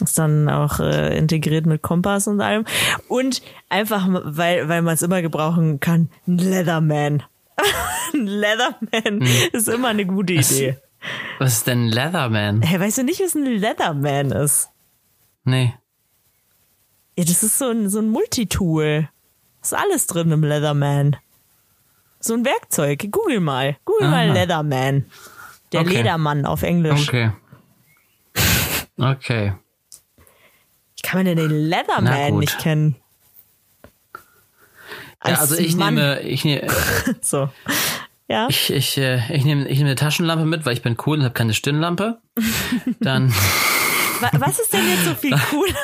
[0.00, 2.64] Ist dann auch äh, integriert mit Kompass und allem.
[3.08, 7.22] Und einfach, weil, weil man es immer gebrauchen kann, ein Leatherman.
[8.14, 9.48] ein Leatherman Mhm.
[9.52, 10.76] ist immer eine gute Idee.
[11.38, 12.62] Was ist denn Leatherman?
[12.62, 14.68] Hä, weißt du nicht, was ein Leatherman ist?
[15.44, 15.74] Nee.
[17.16, 19.08] Ja, das ist so ein, so ein Multitool.
[19.62, 21.16] Ist alles drin im Leatherman.
[22.20, 23.08] So ein Werkzeug.
[23.10, 23.76] Google mal.
[23.84, 24.32] Google mal Aha.
[24.34, 25.06] Leatherman.
[25.72, 25.96] Der Okay.
[25.98, 27.08] Ledermann auf Englisch.
[27.08, 27.30] Okay.
[28.96, 29.52] Okay.
[30.96, 32.96] Wie kann man denn den Leatherman nicht kennen?
[35.24, 35.94] Ja, Als also ich Mann.
[35.94, 36.66] nehme, ich nehme,
[37.20, 37.50] So.
[38.28, 38.46] Ja.
[38.50, 41.24] ich, ich, äh, ich nehme, ich nehme eine Taschenlampe mit, weil ich bin cool und
[41.24, 42.18] habe keine Stirnlampe.
[43.00, 43.32] Dann,
[44.38, 45.74] Was ist denn jetzt so viel cooler?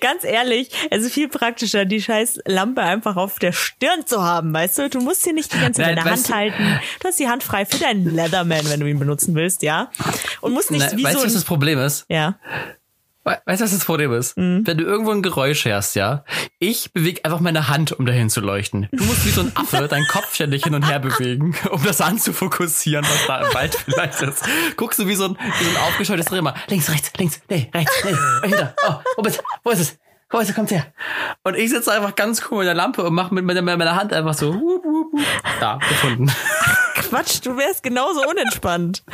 [0.00, 4.52] Ganz ehrlich, es ist viel praktischer, die scheiß Lampe einfach auf der Stirn zu haben,
[4.52, 4.90] weißt du?
[4.90, 6.80] Du musst sie nicht die ganze Zeit in der Hand halten.
[7.00, 9.90] Du hast die Hand frei für deinen Leatherman, wenn du ihn benutzen willst, ja?
[10.40, 12.04] Und musst nicht Na, wie weißt so du, was ein, das Problem ist?
[12.08, 12.36] ja.
[13.24, 14.36] We- Weißt du, was das Problem ist?
[14.36, 14.66] Mhm.
[14.66, 16.24] Wenn du irgendwo ein Geräusch hörst, ja,
[16.58, 18.88] ich bewege einfach meine Hand, um dahin zu leuchten.
[18.92, 22.00] Du musst wie so ein Affe deinen Kopf ständig hin und her bewegen, um das
[22.00, 24.42] anzufokussieren, was da im Wald vielleicht ist.
[24.76, 26.40] Guckst du wie so ein, wie so ein aufgescheuertes Reh.
[26.68, 28.16] Links, rechts, links, nee, rechts, nee,
[28.48, 28.74] hinter.
[28.88, 29.98] Oh, wo bist Wo ist es?
[30.30, 30.54] Wo ist es?
[30.54, 30.86] Kommt her.
[31.44, 34.12] Und ich sitze einfach ganz cool mit der Lampe und mache mit meiner, meiner Hand
[34.14, 35.20] einfach so, wup, wup, wup.
[35.60, 36.32] da, gefunden.
[36.94, 39.04] Quatsch, du wärst genauso unentspannt.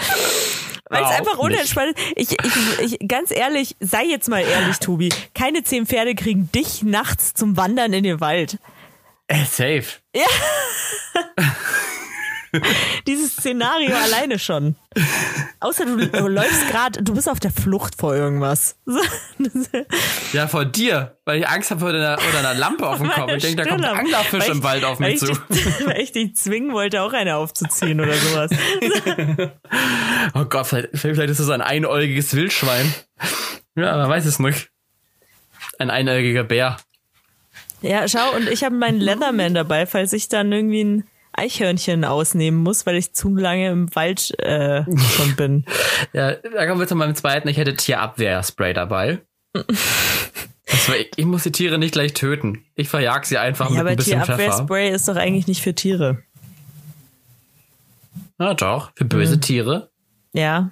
[0.90, 2.32] Weil es einfach unentspannt ist.
[2.32, 5.10] Ich, ich, ich, ganz ehrlich, sei jetzt mal ehrlich, Tobi.
[5.34, 8.58] Keine zehn Pferde kriegen dich nachts zum Wandern in den Wald.
[9.26, 10.00] Äh, safe.
[13.06, 14.76] Dieses Szenario alleine schon.
[15.60, 18.76] Außer du, du läufst gerade, du bist auf der Flucht vor irgendwas.
[20.32, 23.30] Ja, vor dir, weil ich Angst habe vor deiner, vor deiner Lampe auf dem Kopf.
[23.32, 23.96] Ich denke, da kommt ein.
[23.96, 25.26] Anglerfisch Weil im ich- Wald auf mich ich zu.
[25.48, 28.50] Dich, weil ich dich zwingen wollte, auch eine aufzuziehen oder sowas.
[30.34, 32.92] Oh Gott, vielleicht, vielleicht ist es ein einäugiges Wildschwein.
[33.74, 34.70] Ja, man weiß es nicht.
[35.78, 36.76] Ein einäugiger Bär.
[37.80, 42.60] Ja, schau, und ich habe meinen Leatherman dabei, falls ich dann irgendwie ein Eichhörnchen ausnehmen
[42.62, 44.84] muss, weil ich zu lange im Wald äh,
[45.16, 45.64] schon bin.
[46.12, 47.48] Ja, da kommen wir zu meinem zweiten.
[47.48, 49.20] Ich hätte Tierabwehrspray dabei.
[49.54, 52.64] War, ich, ich muss die Tiere nicht gleich töten.
[52.76, 54.36] Ich verjag sie einfach Ja, mit aber ein bisschen Pfeffer.
[54.38, 56.22] Tierabwehrspray ist doch eigentlich nicht für Tiere.
[58.38, 58.92] Ja, doch.
[58.94, 59.40] Für böse Mhm.
[59.40, 59.90] Tiere
[60.32, 60.70] Ja.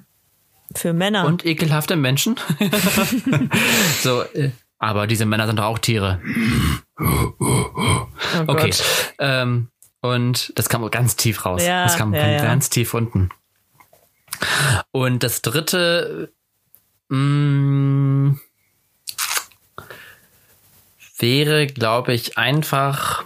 [0.75, 1.27] Für Männer.
[1.27, 2.37] und ekelhafte Menschen.
[4.03, 6.21] so, äh, aber diese Männer sind doch auch Tiere.
[6.99, 8.07] oh
[8.47, 8.73] Okay.
[9.19, 9.69] Ähm,
[10.11, 11.63] und das kam ganz tief raus.
[11.65, 12.43] Ja, das kam ja, von ja.
[12.43, 13.31] ganz tief unten.
[14.91, 16.33] Und das dritte
[17.09, 18.37] mh,
[21.19, 23.25] wäre, glaube ich, einfach.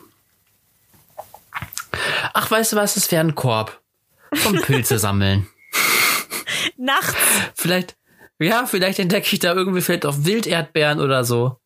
[2.33, 2.97] Ach, weißt du was?
[2.97, 3.81] Es wäre ein Korb.
[4.35, 5.49] Vom Pilze sammeln.
[6.77, 7.17] Nachts.
[7.55, 7.97] Vielleicht,
[8.39, 11.59] ja, vielleicht entdecke ich da irgendwie vielleicht auch Wilderdbeeren oder so.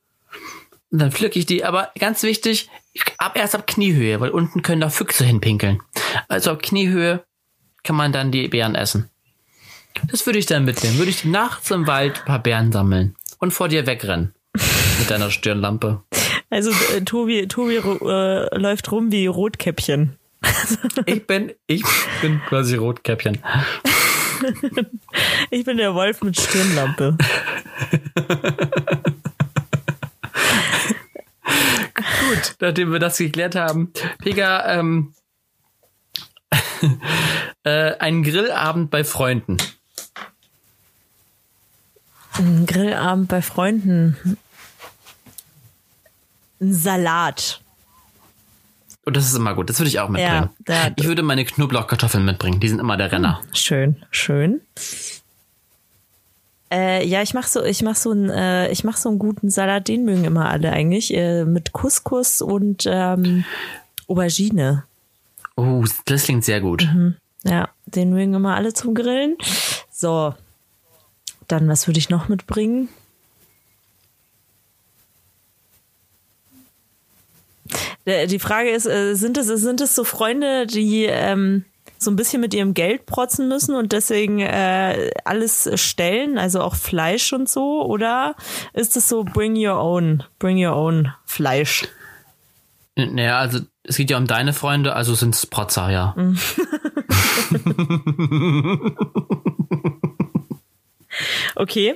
[0.91, 2.71] Und dann pflücke ich die, aber ganz wichtig,
[3.19, 5.81] ab erst ab Kniehöhe, weil unten können da Füchse hinpinkeln.
[6.29, 7.25] Also ab Kniehöhe
[7.83, 9.11] kann man dann die Beeren essen.
[10.11, 10.99] Das würde ich dann mitnehmen.
[10.99, 14.35] Würde ich nachts im Wald ein paar Beeren sammeln und vor dir wegrennen.
[14.99, 16.03] Mit deiner Stirnlampe.
[16.51, 20.19] Also äh, Tobi, Tobi äh, läuft rum wie Rotkäppchen.
[21.07, 21.83] Ich bin, ich
[22.21, 23.39] bin quasi Rotkäppchen.
[25.51, 27.17] Ich bin der Wolf mit Stirnlampe.
[31.95, 33.93] Gut, nachdem wir das geklärt haben.
[34.19, 35.15] Pega, ähm,
[37.65, 39.57] äh, ein Grillabend bei Freunden.
[42.37, 44.39] Ein Grillabend bei Freunden.
[46.61, 47.61] Ein Salat.
[49.05, 49.69] Und das ist immer gut.
[49.69, 50.51] Das würde ich auch mitbringen.
[50.67, 52.59] Ja, ich würde meine Knoblauchkartoffeln mitbringen.
[52.59, 53.43] Die sind immer der Renner.
[53.53, 54.63] Schön, schön.
[56.75, 59.49] Äh, ja, ich mach so, ich mach so einen, äh, ich mach so einen guten
[59.49, 63.45] Salat, den mögen immer alle eigentlich, äh, mit Couscous und ähm,
[64.09, 64.83] Aubergine.
[65.57, 66.89] Oh, das klingt sehr gut.
[67.45, 69.37] Ja, den mögen immer alle zum Grillen.
[69.89, 70.35] So,
[71.47, 72.89] dann was würde ich noch mitbringen?
[78.05, 81.65] Äh, Die Frage ist, äh, sind es, sind es so Freunde, die ähm,
[82.05, 86.75] so ein bisschen mit ihrem Geld protzen müssen und deswegen äh, alles stellen, also auch
[86.75, 87.85] Fleisch und so?
[87.85, 88.37] Oder
[88.73, 91.89] ist es so bring your own, bring your own Fleisch?
[92.97, 96.15] Naja, also es geht ja um deine Freunde, also sind es Protzer, ja.
[101.57, 101.95] Okay.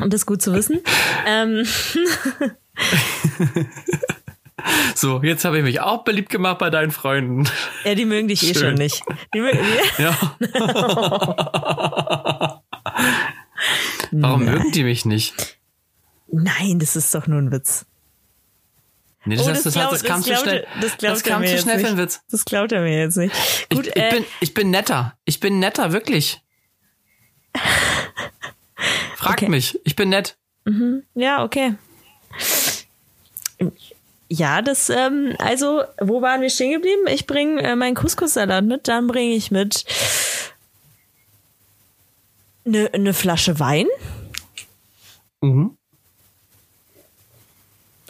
[0.00, 0.80] Und das ist gut zu wissen.
[1.26, 1.66] Ähm,
[4.94, 7.48] So, jetzt habe ich mich auch beliebt gemacht bei deinen Freunden.
[7.84, 8.56] ja, die mögen dich eh Schön.
[8.62, 9.02] schon nicht.
[9.34, 9.58] Die mögen,
[9.98, 10.16] Ja.
[14.12, 15.58] Warum mögen die mich nicht?
[16.28, 17.86] Nein, das ist doch nur ein Witz.
[19.24, 20.66] Nee, das, Oh, das, das, glaub- das kam zu schnell.
[20.80, 22.20] Das, das kam zu schnell für einen Witz.
[22.30, 23.34] Das glaubt er mir jetzt nicht.
[23.70, 25.16] Gut, ich, äh, ich, bin, ich bin netter.
[25.24, 26.40] Ich bin netter, wirklich.
[29.16, 29.48] Fragt Okay.
[29.48, 29.78] mich.
[29.84, 30.36] Ich bin nett.
[31.14, 31.74] ja, okay.
[34.34, 37.02] Ja, das, ähm, also, wo waren wir stehen geblieben?
[37.06, 39.84] Ich bringe äh, meinen Couscous-Salat mit, dann bringe ich mit
[42.64, 43.86] eine ne Flasche Wein
[45.42, 45.76] Mhm.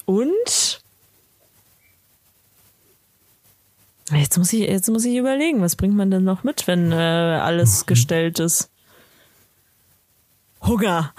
[0.04, 0.82] und
[4.12, 6.94] jetzt muss ich, jetzt muss ich überlegen, was bringt man denn noch mit, wenn äh,
[6.94, 8.70] alles gestellt ist?
[10.60, 11.14] Hunger.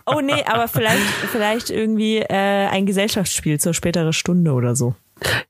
[0.06, 4.94] oh nee, aber vielleicht, vielleicht irgendwie äh, ein Gesellschaftsspiel zur späteren Stunde oder so.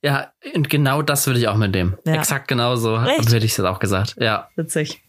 [0.02, 1.96] Ja, und genau das würde ich auch mit dem.
[2.04, 2.14] Ja.
[2.14, 3.32] Exakt genau so Echt?
[3.32, 4.16] hätte ich das auch gesagt.
[4.18, 5.02] Ja, Witzig.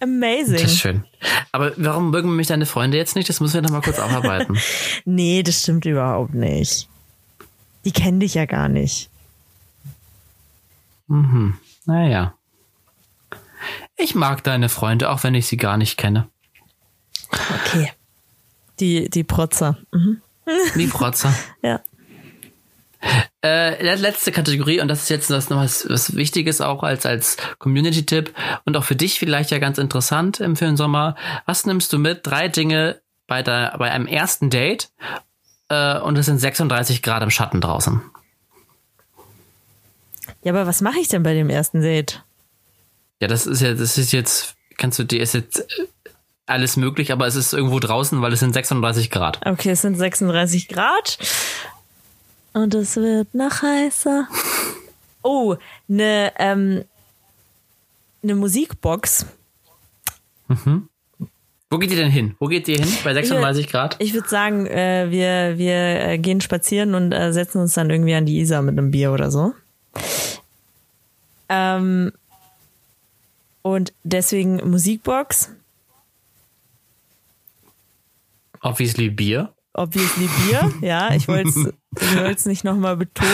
[0.00, 0.52] Amazing.
[0.54, 1.04] das ist schön.
[1.50, 3.28] Aber warum mögen mich deine Freunde jetzt nicht?
[3.28, 4.56] Das müssen wir noch mal kurz aufarbeiten.
[5.04, 6.88] Nee, das stimmt überhaupt nicht.
[7.84, 9.10] Die kennen dich ja gar nicht.
[11.86, 12.34] naja.
[13.98, 16.28] Ich mag deine Freunde, auch wenn ich sie gar nicht kenne.
[17.66, 17.92] Okay.
[18.80, 19.76] Die, die Protzer.
[19.92, 20.22] Mhm.
[20.76, 21.34] Die Protzer.
[21.62, 21.80] Ja.
[23.44, 27.06] Äh, le- letzte Kategorie, und das ist jetzt was, noch was, was Wichtiges auch als,
[27.06, 28.34] als Community-Tipp
[28.64, 31.14] und auch für dich vielleicht ja ganz interessant im den Sommer.
[31.46, 32.26] Was nimmst du mit?
[32.26, 34.90] Drei Dinge bei, der, bei einem ersten Date
[35.68, 38.00] äh, und es sind 36 Grad im Schatten draußen.
[40.42, 42.24] Ja, aber was mache ich denn bei dem ersten Date?
[43.20, 45.86] Ja, das ist ja, das ist jetzt, kannst du dir, ist jetzt äh,
[46.46, 49.40] alles möglich, aber es ist irgendwo draußen, weil es sind 36 Grad.
[49.46, 51.18] Okay, es sind 36 Grad.
[52.54, 54.28] Und es wird noch heißer.
[55.22, 55.56] Oh,
[55.88, 56.84] eine ähm,
[58.22, 59.26] ne Musikbox.
[61.70, 62.34] Wo geht ihr denn hin?
[62.38, 63.96] Wo geht ihr hin bei 36 Grad?
[63.98, 68.14] Ich würde sagen, äh, wir, wir äh, gehen spazieren und äh, setzen uns dann irgendwie
[68.14, 69.52] an die Isar mit einem Bier oder so.
[71.50, 72.12] Ähm,
[73.74, 75.50] und deswegen Musikbox,
[78.60, 79.52] Obviously Bier.
[79.74, 80.72] obviously Bier.
[80.82, 81.74] Ja, ich wollte
[82.34, 83.30] es nicht nochmal betonen.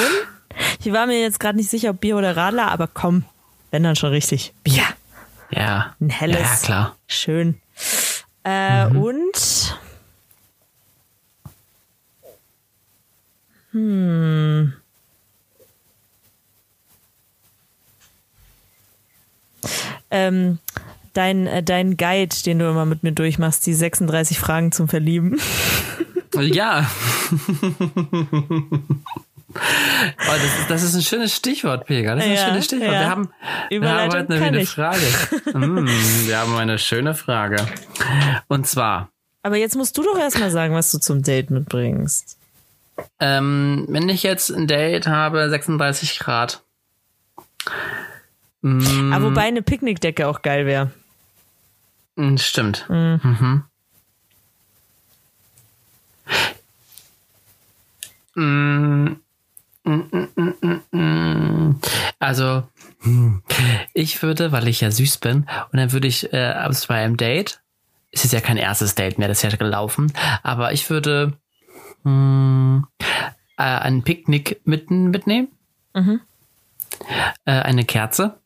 [0.84, 3.24] Ich war mir jetzt gerade nicht sicher, ob Bier oder Radler, aber komm,
[3.70, 4.52] wenn dann schon richtig.
[4.64, 4.84] Bier.
[5.50, 5.94] Ja.
[6.00, 6.40] Ein helles.
[6.40, 6.96] Ja, klar.
[7.08, 7.60] Schön.
[8.44, 9.78] Äh, Und.
[13.72, 14.74] Hm.
[20.14, 20.58] Ähm,
[21.12, 25.40] dein, äh, dein Guide, den du immer mit mir durchmachst, die 36 Fragen zum Verlieben.
[26.36, 26.90] Ja.
[29.56, 32.16] Oh, das, ist, das ist ein schönes Stichwort, Pega.
[32.16, 32.92] Das ist ein Ja, schönes Stichwort.
[32.92, 33.00] ja.
[33.00, 33.28] Wir haben,
[33.70, 34.66] wir haben heute eine, eine.
[34.66, 35.06] Frage.
[35.54, 35.86] Mm,
[36.26, 37.64] wir haben eine schöne Frage.
[38.48, 39.10] Und zwar,
[39.42, 42.36] Aber jetzt musst du doch erstmal sagen, was du zum Date mitbringst.
[43.20, 46.64] ähm, wenn ich jetzt ein Date habe, 36 Grad.
[48.64, 50.90] Mm, Aber wobei eine Picknickdecke auch geil wäre.
[52.16, 52.86] mm, stimmt.
[52.88, 53.64] Mhm.
[58.34, 59.16] Mm,
[60.92, 61.80] mm.
[62.18, 62.66] Also,
[63.92, 67.18] ich würde, weil ich ja süß bin, und dann würde ich äh, abends bei einem
[67.18, 67.60] Date,
[68.12, 70.10] es ist ja kein erstes Date mehr, das ist ja gelaufen,
[70.42, 71.34] aber ich würde
[72.04, 72.86] hm,
[73.58, 75.48] äh, ein Picknick mitten mitnehmen,
[75.92, 76.20] Mhm.
[77.44, 78.40] äh, eine Kerze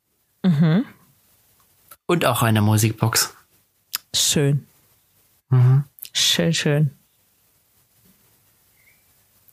[2.06, 3.34] und auch eine Musikbox.
[4.14, 4.66] Schön.
[6.12, 6.90] Schön, schön.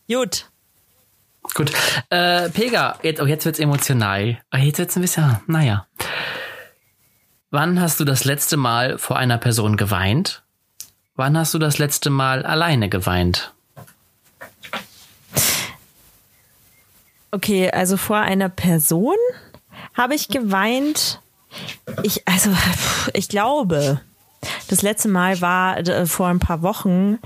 [0.07, 0.49] Gut.
[1.53, 1.71] Gut.
[2.09, 4.41] Äh, Pega, jetzt, oh, jetzt wird's emotional.
[4.53, 5.87] Oh, jetzt wird's ein bisschen, naja.
[7.49, 10.43] Wann hast du das letzte Mal vor einer Person geweint?
[11.15, 13.53] Wann hast du das letzte Mal alleine geweint?
[17.31, 19.15] Okay, also vor einer Person
[19.95, 21.21] habe ich geweint.
[22.03, 22.51] Ich, also,
[23.13, 24.01] ich glaube,
[24.69, 27.19] das letzte Mal war äh, vor ein paar Wochen,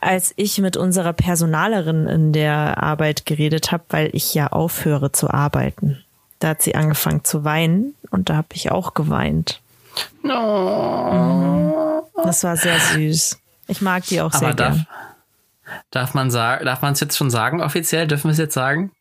[0.00, 5.30] als ich mit unserer Personalerin in der Arbeit geredet habe, weil ich ja aufhöre zu
[5.30, 6.02] arbeiten.
[6.38, 9.60] Da hat sie angefangen zu weinen und da habe ich auch geweint.
[10.22, 10.34] Das
[12.44, 13.38] war sehr süß.
[13.68, 14.86] Ich mag die auch sehr Aber darf, gern.
[15.90, 18.06] darf man sagen, darf man es jetzt schon sagen offiziell?
[18.06, 18.92] Dürfen wir es jetzt sagen?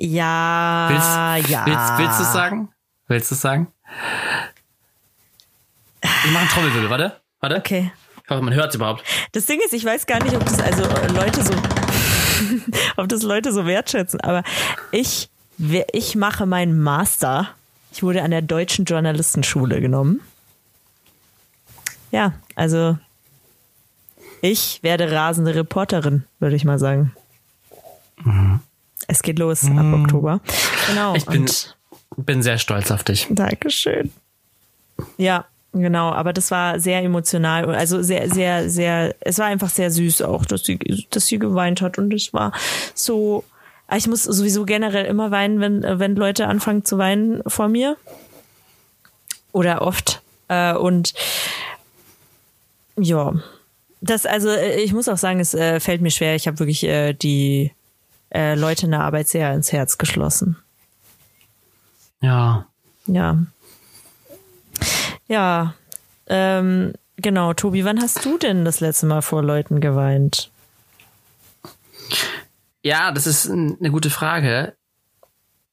[0.00, 1.66] Ja, Willst, ja.
[1.66, 2.68] willst, willst du es sagen?
[3.08, 3.66] Willst du es sagen?
[6.00, 7.20] Ich mache einen Trommelwirbel, warte.
[7.40, 7.56] Warte.
[7.56, 7.90] Okay.
[8.22, 9.02] Ich hoffe, man hört es überhaupt.
[9.32, 10.84] Das Ding ist, ich weiß gar nicht, ob das also
[11.14, 11.52] Leute so,
[12.96, 14.44] ob das Leute so wertschätzen, aber
[14.92, 15.30] ich,
[15.92, 17.48] ich mache meinen Master.
[17.90, 20.20] Ich wurde an der Deutschen Journalistenschule genommen.
[22.12, 22.98] Ja, also
[24.42, 27.12] ich werde rasende Reporterin, würde ich mal sagen.
[29.08, 30.40] Es geht los ab Oktober.
[30.86, 31.14] Genau.
[31.14, 31.46] Ich bin,
[32.16, 33.26] bin sehr stolz auf dich.
[33.30, 34.12] Dankeschön.
[35.16, 39.70] Ja, genau, aber das war sehr emotional und also sehr, sehr, sehr, es war einfach
[39.70, 40.78] sehr süß auch, dass sie,
[41.10, 42.52] dass sie geweint hat und es war
[42.94, 43.44] so,
[43.96, 47.96] ich muss sowieso generell immer weinen, wenn, wenn Leute anfangen zu weinen vor mir.
[49.52, 50.20] Oder oft.
[50.48, 51.14] Äh, und
[52.98, 53.32] ja,
[54.02, 56.34] das, also äh, ich muss auch sagen, es äh, fällt mir schwer.
[56.34, 57.72] Ich habe wirklich äh, die
[58.30, 60.56] äh, Leute in der Arbeit sehr ins Herz geschlossen.
[62.20, 62.66] Ja.
[63.06, 63.38] Ja.
[65.28, 65.74] Ja.
[66.26, 70.50] Ähm, genau, Tobi, wann hast du denn das letzte Mal vor Leuten geweint?
[72.82, 74.74] Ja, das ist eine gute Frage.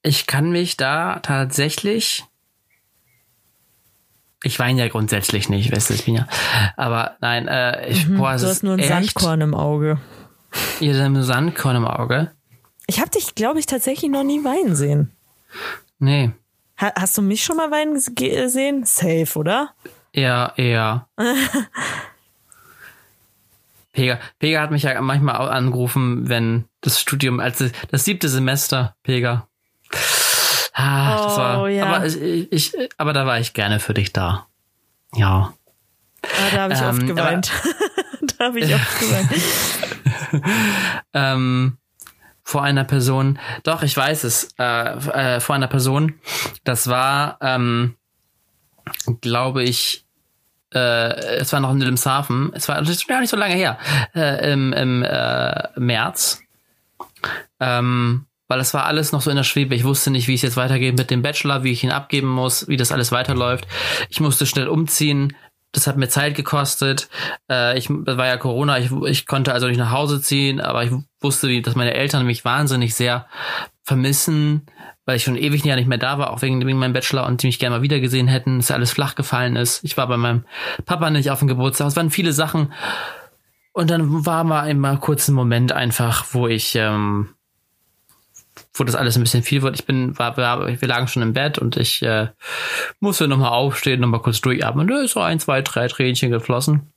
[0.01, 2.25] Ich kann mich da tatsächlich.
[4.43, 6.27] Ich weine ja grundsätzlich nicht, weißt du, ich bin ja.
[6.77, 9.99] Aber nein, äh, ich, Mhm, boah, es du hast nur ein echt, Sandkorn im Auge.
[10.79, 12.31] Ihr habt ein Sandkorn im Auge.
[12.87, 15.11] Ich habe dich, glaube ich, tatsächlich noch nie weinen sehen.
[15.99, 16.31] Nee.
[16.79, 18.85] Ha hast du mich schon mal weinen gesehen?
[18.85, 19.73] Safe, oder?
[20.13, 21.07] Ja, eher.
[23.93, 28.95] Pega, Pega hat mich ja manchmal auch angerufen, wenn das Studium, als das siebte Semester,
[29.03, 29.47] Pega.
[30.73, 31.85] Ah, das Oh, war, ja.
[31.85, 34.47] aber ich, ich, aber da war ich gerne für dich da.
[35.13, 35.53] Ja.
[36.23, 37.51] Ah, da habe ich Ähm, oft aber- geweint.
[38.37, 40.43] da habe ich oft geweint.
[41.13, 41.77] ähm,
[42.45, 46.13] vor einer Person, doch, ich weiß es, äh, äh, vor einer Person,
[46.63, 47.95] das war, ähm,
[49.19, 50.05] glaube ich,
[50.73, 53.79] äh, es war noch in Wilhelmshaven, es war ist gar nicht so lange her,
[54.13, 56.43] äh, im, im äh, März,
[57.59, 59.73] ähm, weil es war alles noch so in der Schwebe.
[59.73, 62.67] Ich wusste nicht, wie es jetzt weitergeht mit dem Bachelor, wie ich ihn abgeben muss,
[62.67, 63.65] wie das alles weiterläuft.
[64.09, 65.35] Ich musste schnell umziehen.
[65.75, 67.09] Das hat mir Zeit gekostet.
[67.49, 68.79] Äh, ich das war ja Corona.
[68.79, 72.45] Ich, ich konnte also nicht nach Hause ziehen, aber ich wusste, dass meine Eltern mich
[72.45, 73.27] wahnsinnig sehr
[73.83, 74.65] vermissen,
[75.05, 77.43] weil ich schon ewig ja nicht mehr da war, auch wegen, wegen meinem Bachelor und
[77.43, 79.83] die mich gerne mal wiedergesehen hätten, dass alles flach gefallen ist.
[79.83, 80.45] Ich war bei meinem
[80.85, 81.87] Papa nicht auf dem Geburtstag.
[81.87, 82.73] Es waren viele Sachen.
[83.73, 87.34] Und dann war mal immer kurz ein Moment einfach, wo ich, ähm,
[88.73, 89.75] wo das alles ein bisschen viel wird.
[89.79, 92.27] Ich bin, war, war wir lagen schon im Bett und ich äh,
[92.99, 94.87] musste nochmal aufstehen, nochmal kurz durchatmen.
[94.87, 96.91] Da ist so ein, zwei, drei Tränchen geflossen.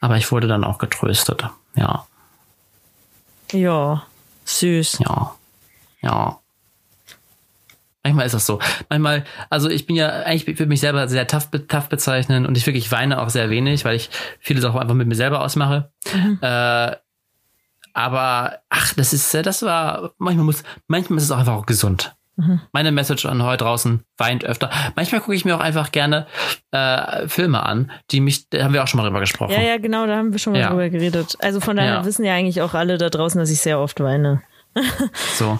[0.00, 1.44] Aber ich wurde dann auch getröstet.
[1.74, 2.06] Ja,
[3.52, 4.06] Ja,
[4.44, 4.98] süß.
[5.00, 5.34] ja,
[6.02, 6.38] ja.
[8.04, 8.60] Manchmal ist das so.
[8.88, 12.64] Manchmal, also ich bin ja, eigentlich würde mich selber sehr tough, tough bezeichnen und ich
[12.64, 15.90] wirklich weine auch sehr wenig, weil ich viele Sachen einfach mit mir selber ausmache.
[16.40, 16.96] Äh,
[17.96, 21.66] aber ach, das ist, äh, das war, manchmal muss, manchmal ist es auch einfach auch
[21.66, 22.14] gesund.
[22.72, 24.68] Meine Message an heute draußen, weint öfter.
[24.94, 26.26] Manchmal gucke ich mir auch einfach gerne
[26.70, 29.52] äh, Filme an, die mich, da haben wir auch schon mal drüber gesprochen.
[29.52, 30.68] Ja, ja, genau, da haben wir schon mal Ja.
[30.68, 31.38] drüber geredet.
[31.40, 32.04] Also von daher Ja.
[32.04, 34.42] wissen ja eigentlich auch alle da draußen, dass ich sehr oft weine.
[35.38, 35.58] So.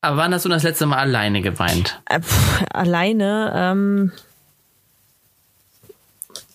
[0.00, 2.00] Aber wann hast du das letzte Mal alleine geweint?
[2.08, 4.12] Äh, pff, alleine, ähm,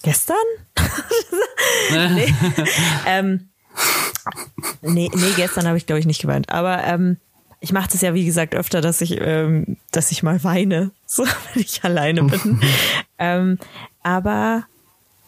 [0.01, 0.37] gestern?
[1.91, 2.33] nee.
[3.05, 3.49] ähm,
[4.81, 6.49] nee, nee, gestern habe ich, glaube ich, nicht geweint.
[6.49, 7.17] Aber ähm,
[7.59, 11.25] ich mache das ja, wie gesagt, öfter, dass ich, ähm, dass ich mal weine, so
[11.25, 12.61] wenn ich alleine bin.
[13.17, 13.59] ähm,
[14.03, 14.63] aber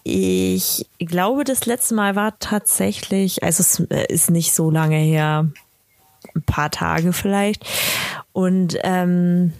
[0.03, 5.49] ich glaube, das letzte Mal war tatsächlich, also es äh, ist nicht so lange her,
[6.35, 7.65] ein paar Tage vielleicht.
[8.31, 9.53] Und ähm,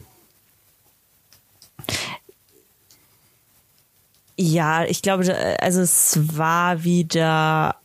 [4.38, 7.79] ja, ich glaube, also es war wieder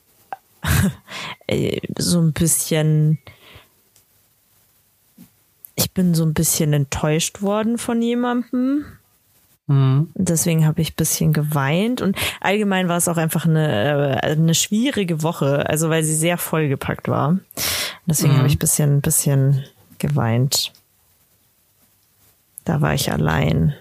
[1.99, 3.19] so ein bisschen.
[5.77, 8.85] Ich bin so ein bisschen enttäuscht worden von jemandem.
[9.67, 10.11] Mhm.
[10.15, 14.55] Deswegen habe ich ein bisschen geweint und allgemein war es auch einfach eine, äh, eine
[14.55, 17.39] schwierige Woche, also weil sie sehr vollgepackt war.
[18.07, 19.65] Deswegen habe ich ein bisschen, ein bisschen
[19.99, 20.73] geweint.
[22.65, 23.75] Da war ich allein.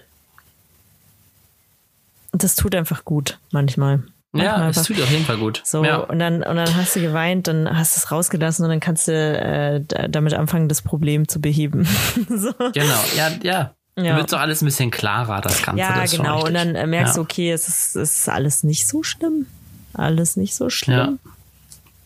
[2.32, 4.02] Und das tut einfach gut manchmal.
[4.34, 5.62] Ja, es tut auf jeden Fall gut.
[5.64, 5.98] so, ja.
[5.98, 9.08] und dann, und dann hast du geweint, dann hast du es rausgelassen und dann kannst
[9.08, 11.84] du äh, da- damit anfangen, das Problem zu beheben.
[12.28, 12.52] so.
[12.72, 13.74] Genau, ja, ja.
[13.96, 14.02] Ja.
[14.02, 15.80] Dann wird doch alles ein bisschen klarer, das Ganze.
[15.80, 16.44] Ja, das genau.
[16.44, 17.22] Und dann äh, merkst ja.
[17.22, 19.46] du, okay, es ist, es ist alles nicht so schlimm.
[19.92, 21.20] Alles nicht so schlimm.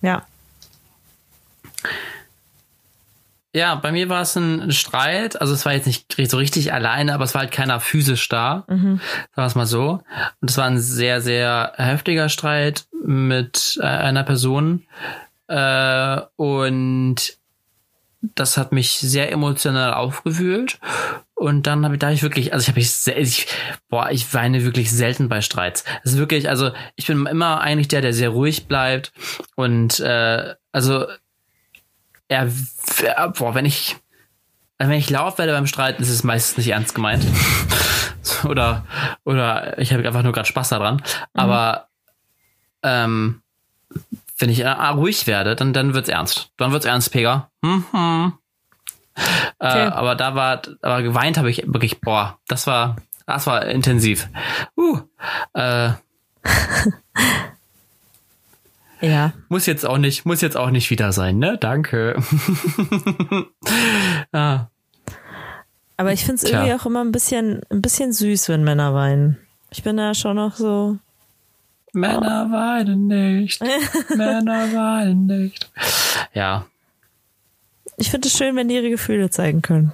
[0.02, 0.20] Ja.
[0.20, 0.22] Ja,
[3.76, 5.40] bei mir war es ein Streit.
[5.40, 8.64] Also es war jetzt nicht so richtig alleine, aber es war halt keiner physisch da.
[8.68, 9.00] Sagen
[9.34, 10.02] wir es mal so.
[10.40, 14.86] Und es war ein sehr, sehr heftiger Streit mit äh, einer Person.
[15.48, 17.38] Äh, und
[18.20, 20.78] das hat mich sehr emotional aufgewühlt.
[21.34, 23.46] Und dann habe ich, da hab ich wirklich, also ich habe ich, ich,
[23.88, 25.84] boah, ich weine wirklich selten bei Streits.
[26.02, 29.12] Das ist wirklich, also ich bin immer eigentlich der, der sehr ruhig bleibt.
[29.54, 31.06] Und äh, also
[32.28, 32.50] er,
[33.02, 33.96] er- boah, wenn ich,
[34.78, 37.24] wenn ich laut werde beim Streiten, ist es meistens nicht ernst gemeint.
[38.44, 38.84] oder,
[39.24, 41.02] oder ich habe einfach nur gerade Spaß daran.
[41.34, 41.88] Aber
[42.82, 43.42] ähm,
[44.38, 46.50] wenn ich äh, ruhig werde, dann, dann wird's ernst.
[46.58, 47.50] Dann wird's ernst, Pega.
[47.62, 48.34] Mhm.
[49.14, 49.86] Äh, Okay.
[49.88, 52.94] aber da war, aber geweint habe ich wirklich, boah, das war,
[53.26, 54.28] das war intensiv.
[54.76, 55.00] Uh,
[55.54, 55.90] äh,
[59.00, 59.32] Ja.
[59.48, 61.58] muss jetzt auch nicht, muss jetzt auch nicht wieder sein, ne?
[61.58, 62.16] Danke.
[64.32, 64.66] ah,
[65.96, 69.38] Aber ich finde es irgendwie auch immer ein bisschen, ein bisschen süß, wenn Männer weinen.
[69.70, 70.98] Ich bin da schon noch so.
[71.92, 73.60] Männer weinen nicht.
[74.16, 75.70] Männer weinen nicht.
[76.34, 76.66] Ja.
[77.96, 79.92] Ich finde es schön, wenn die ihre Gefühle zeigen können.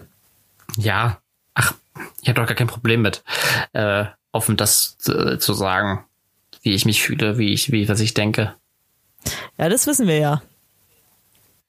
[0.77, 1.19] Ja.
[1.55, 1.75] Ach,
[2.21, 3.23] ich habe doch gar kein Problem mit,
[3.73, 6.05] äh, offen das zu, zu sagen,
[6.63, 8.55] wie ich mich fühle, wie ich, wie, was ich denke.
[9.59, 10.43] Ja, das wissen wir ja.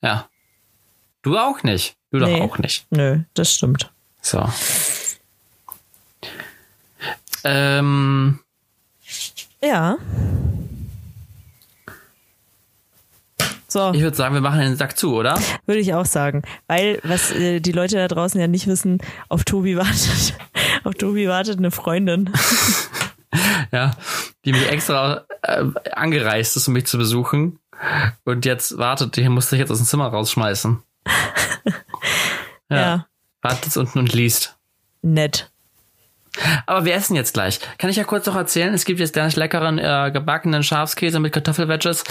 [0.02, 0.30] Ja.
[1.22, 1.96] Du auch nicht.
[2.12, 2.40] Du Nee.
[2.40, 2.86] doch auch nicht.
[2.92, 3.92] Nö, das stimmt.
[4.22, 4.48] So.
[7.44, 8.40] Ähm,
[9.62, 9.98] Ja.
[13.68, 15.38] So, ich würde sagen, wir machen den Sack zu, oder?
[15.66, 16.44] würde ich auch sagen.
[16.68, 20.34] Weil, was äh, die Leute da draußen ja nicht wissen, auf Tobi wartet,
[20.86, 22.32] auf Tobi wartet eine Freundin.
[23.74, 23.92] Ja,
[24.46, 27.60] die mich extra äh, angereist ist, um mich zu besuchen.
[28.24, 30.82] Und jetzt wartet, die musste ich jetzt aus dem Zimmer rausschmeißen.
[32.70, 32.78] Ja.
[32.78, 33.06] Ja.
[33.44, 34.58] Wartet jetzt unten und liest.
[35.04, 35.52] Nett.
[36.66, 37.60] Aber wir essen jetzt gleich.
[37.78, 38.74] Kann ich ja kurz noch erzählen?
[38.74, 42.04] Es gibt jetzt ganz leckeren äh, gebackenen Schafskäse mit Kartoffelwedges,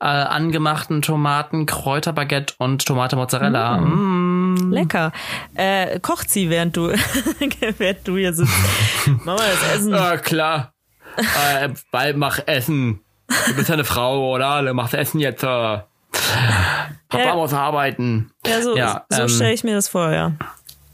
[0.00, 3.78] äh, angemachten Tomaten, Kräuterbaguette und Tomate Mozzarella.
[3.78, 4.70] Mm.
[4.70, 5.12] Lecker.
[5.54, 6.88] Äh, kocht sie, während du,
[7.78, 8.52] während du hier sitzt.
[9.06, 9.94] Mach mal das Essen.
[9.94, 10.74] Ah, klar.
[11.16, 13.00] äh, bald mach Essen.
[13.48, 14.62] Du bist ja eine Frau, oder?
[14.62, 15.42] Du machst Essen jetzt.
[15.42, 15.46] Äh.
[17.08, 17.34] Papa Ja.
[17.34, 18.30] muss arbeiten.
[18.46, 20.32] Ja, so, Ja, so ähm, stelle ich mir das vor, ja.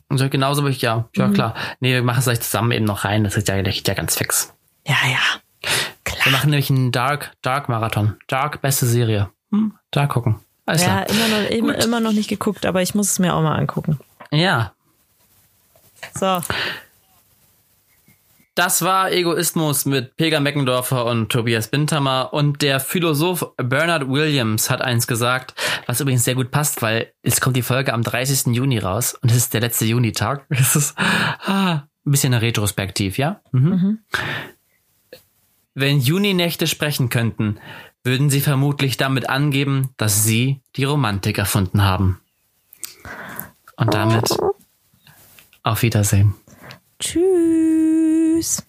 [0.08, 1.34] Und so genauso würde ich, ja, ja Mhm.
[1.34, 1.54] klar.
[1.80, 3.24] Nee, wir machen es gleich zusammen eben noch rein.
[3.24, 4.52] Das ist ja, geht ja ganz fix.
[4.86, 5.18] Ja, ja.
[5.62, 5.70] Wir
[6.04, 6.30] Klar.
[6.32, 8.16] machen nämlich einen Dark, Dark Marathon.
[8.26, 9.28] Dark, beste Serie.
[9.50, 10.36] Hm, da gucken.
[10.66, 11.10] Alles Ja, klar.
[11.10, 11.84] immer noch, Gut.
[11.84, 13.98] immer noch nicht geguckt, aber ich muss es mir auch mal angucken.
[14.30, 14.72] Ja,
[16.14, 16.40] So,
[18.58, 24.82] Das war Egoismus mit Pega Meckendorfer und Tobias Bintamer und der Philosoph Bernard Williams hat
[24.82, 25.54] eins gesagt,
[25.86, 28.52] was übrigens sehr gut passt, weil es kommt die Folge am 30.
[28.56, 30.44] Juni raus und es ist der letzte Junitag.
[30.50, 33.40] Es ist ah, ein bisschen retrospektiv, ja?
[33.52, 34.00] Mhm.
[35.74, 37.60] Wenn Juninächte sprechen könnten,
[38.02, 42.20] würden sie vermutlich damit angeben, dass sie die Romantik erfunden haben.
[43.76, 44.36] Und damit
[45.62, 46.34] auf Wiedersehen.
[48.38, 48.67] Tschüss.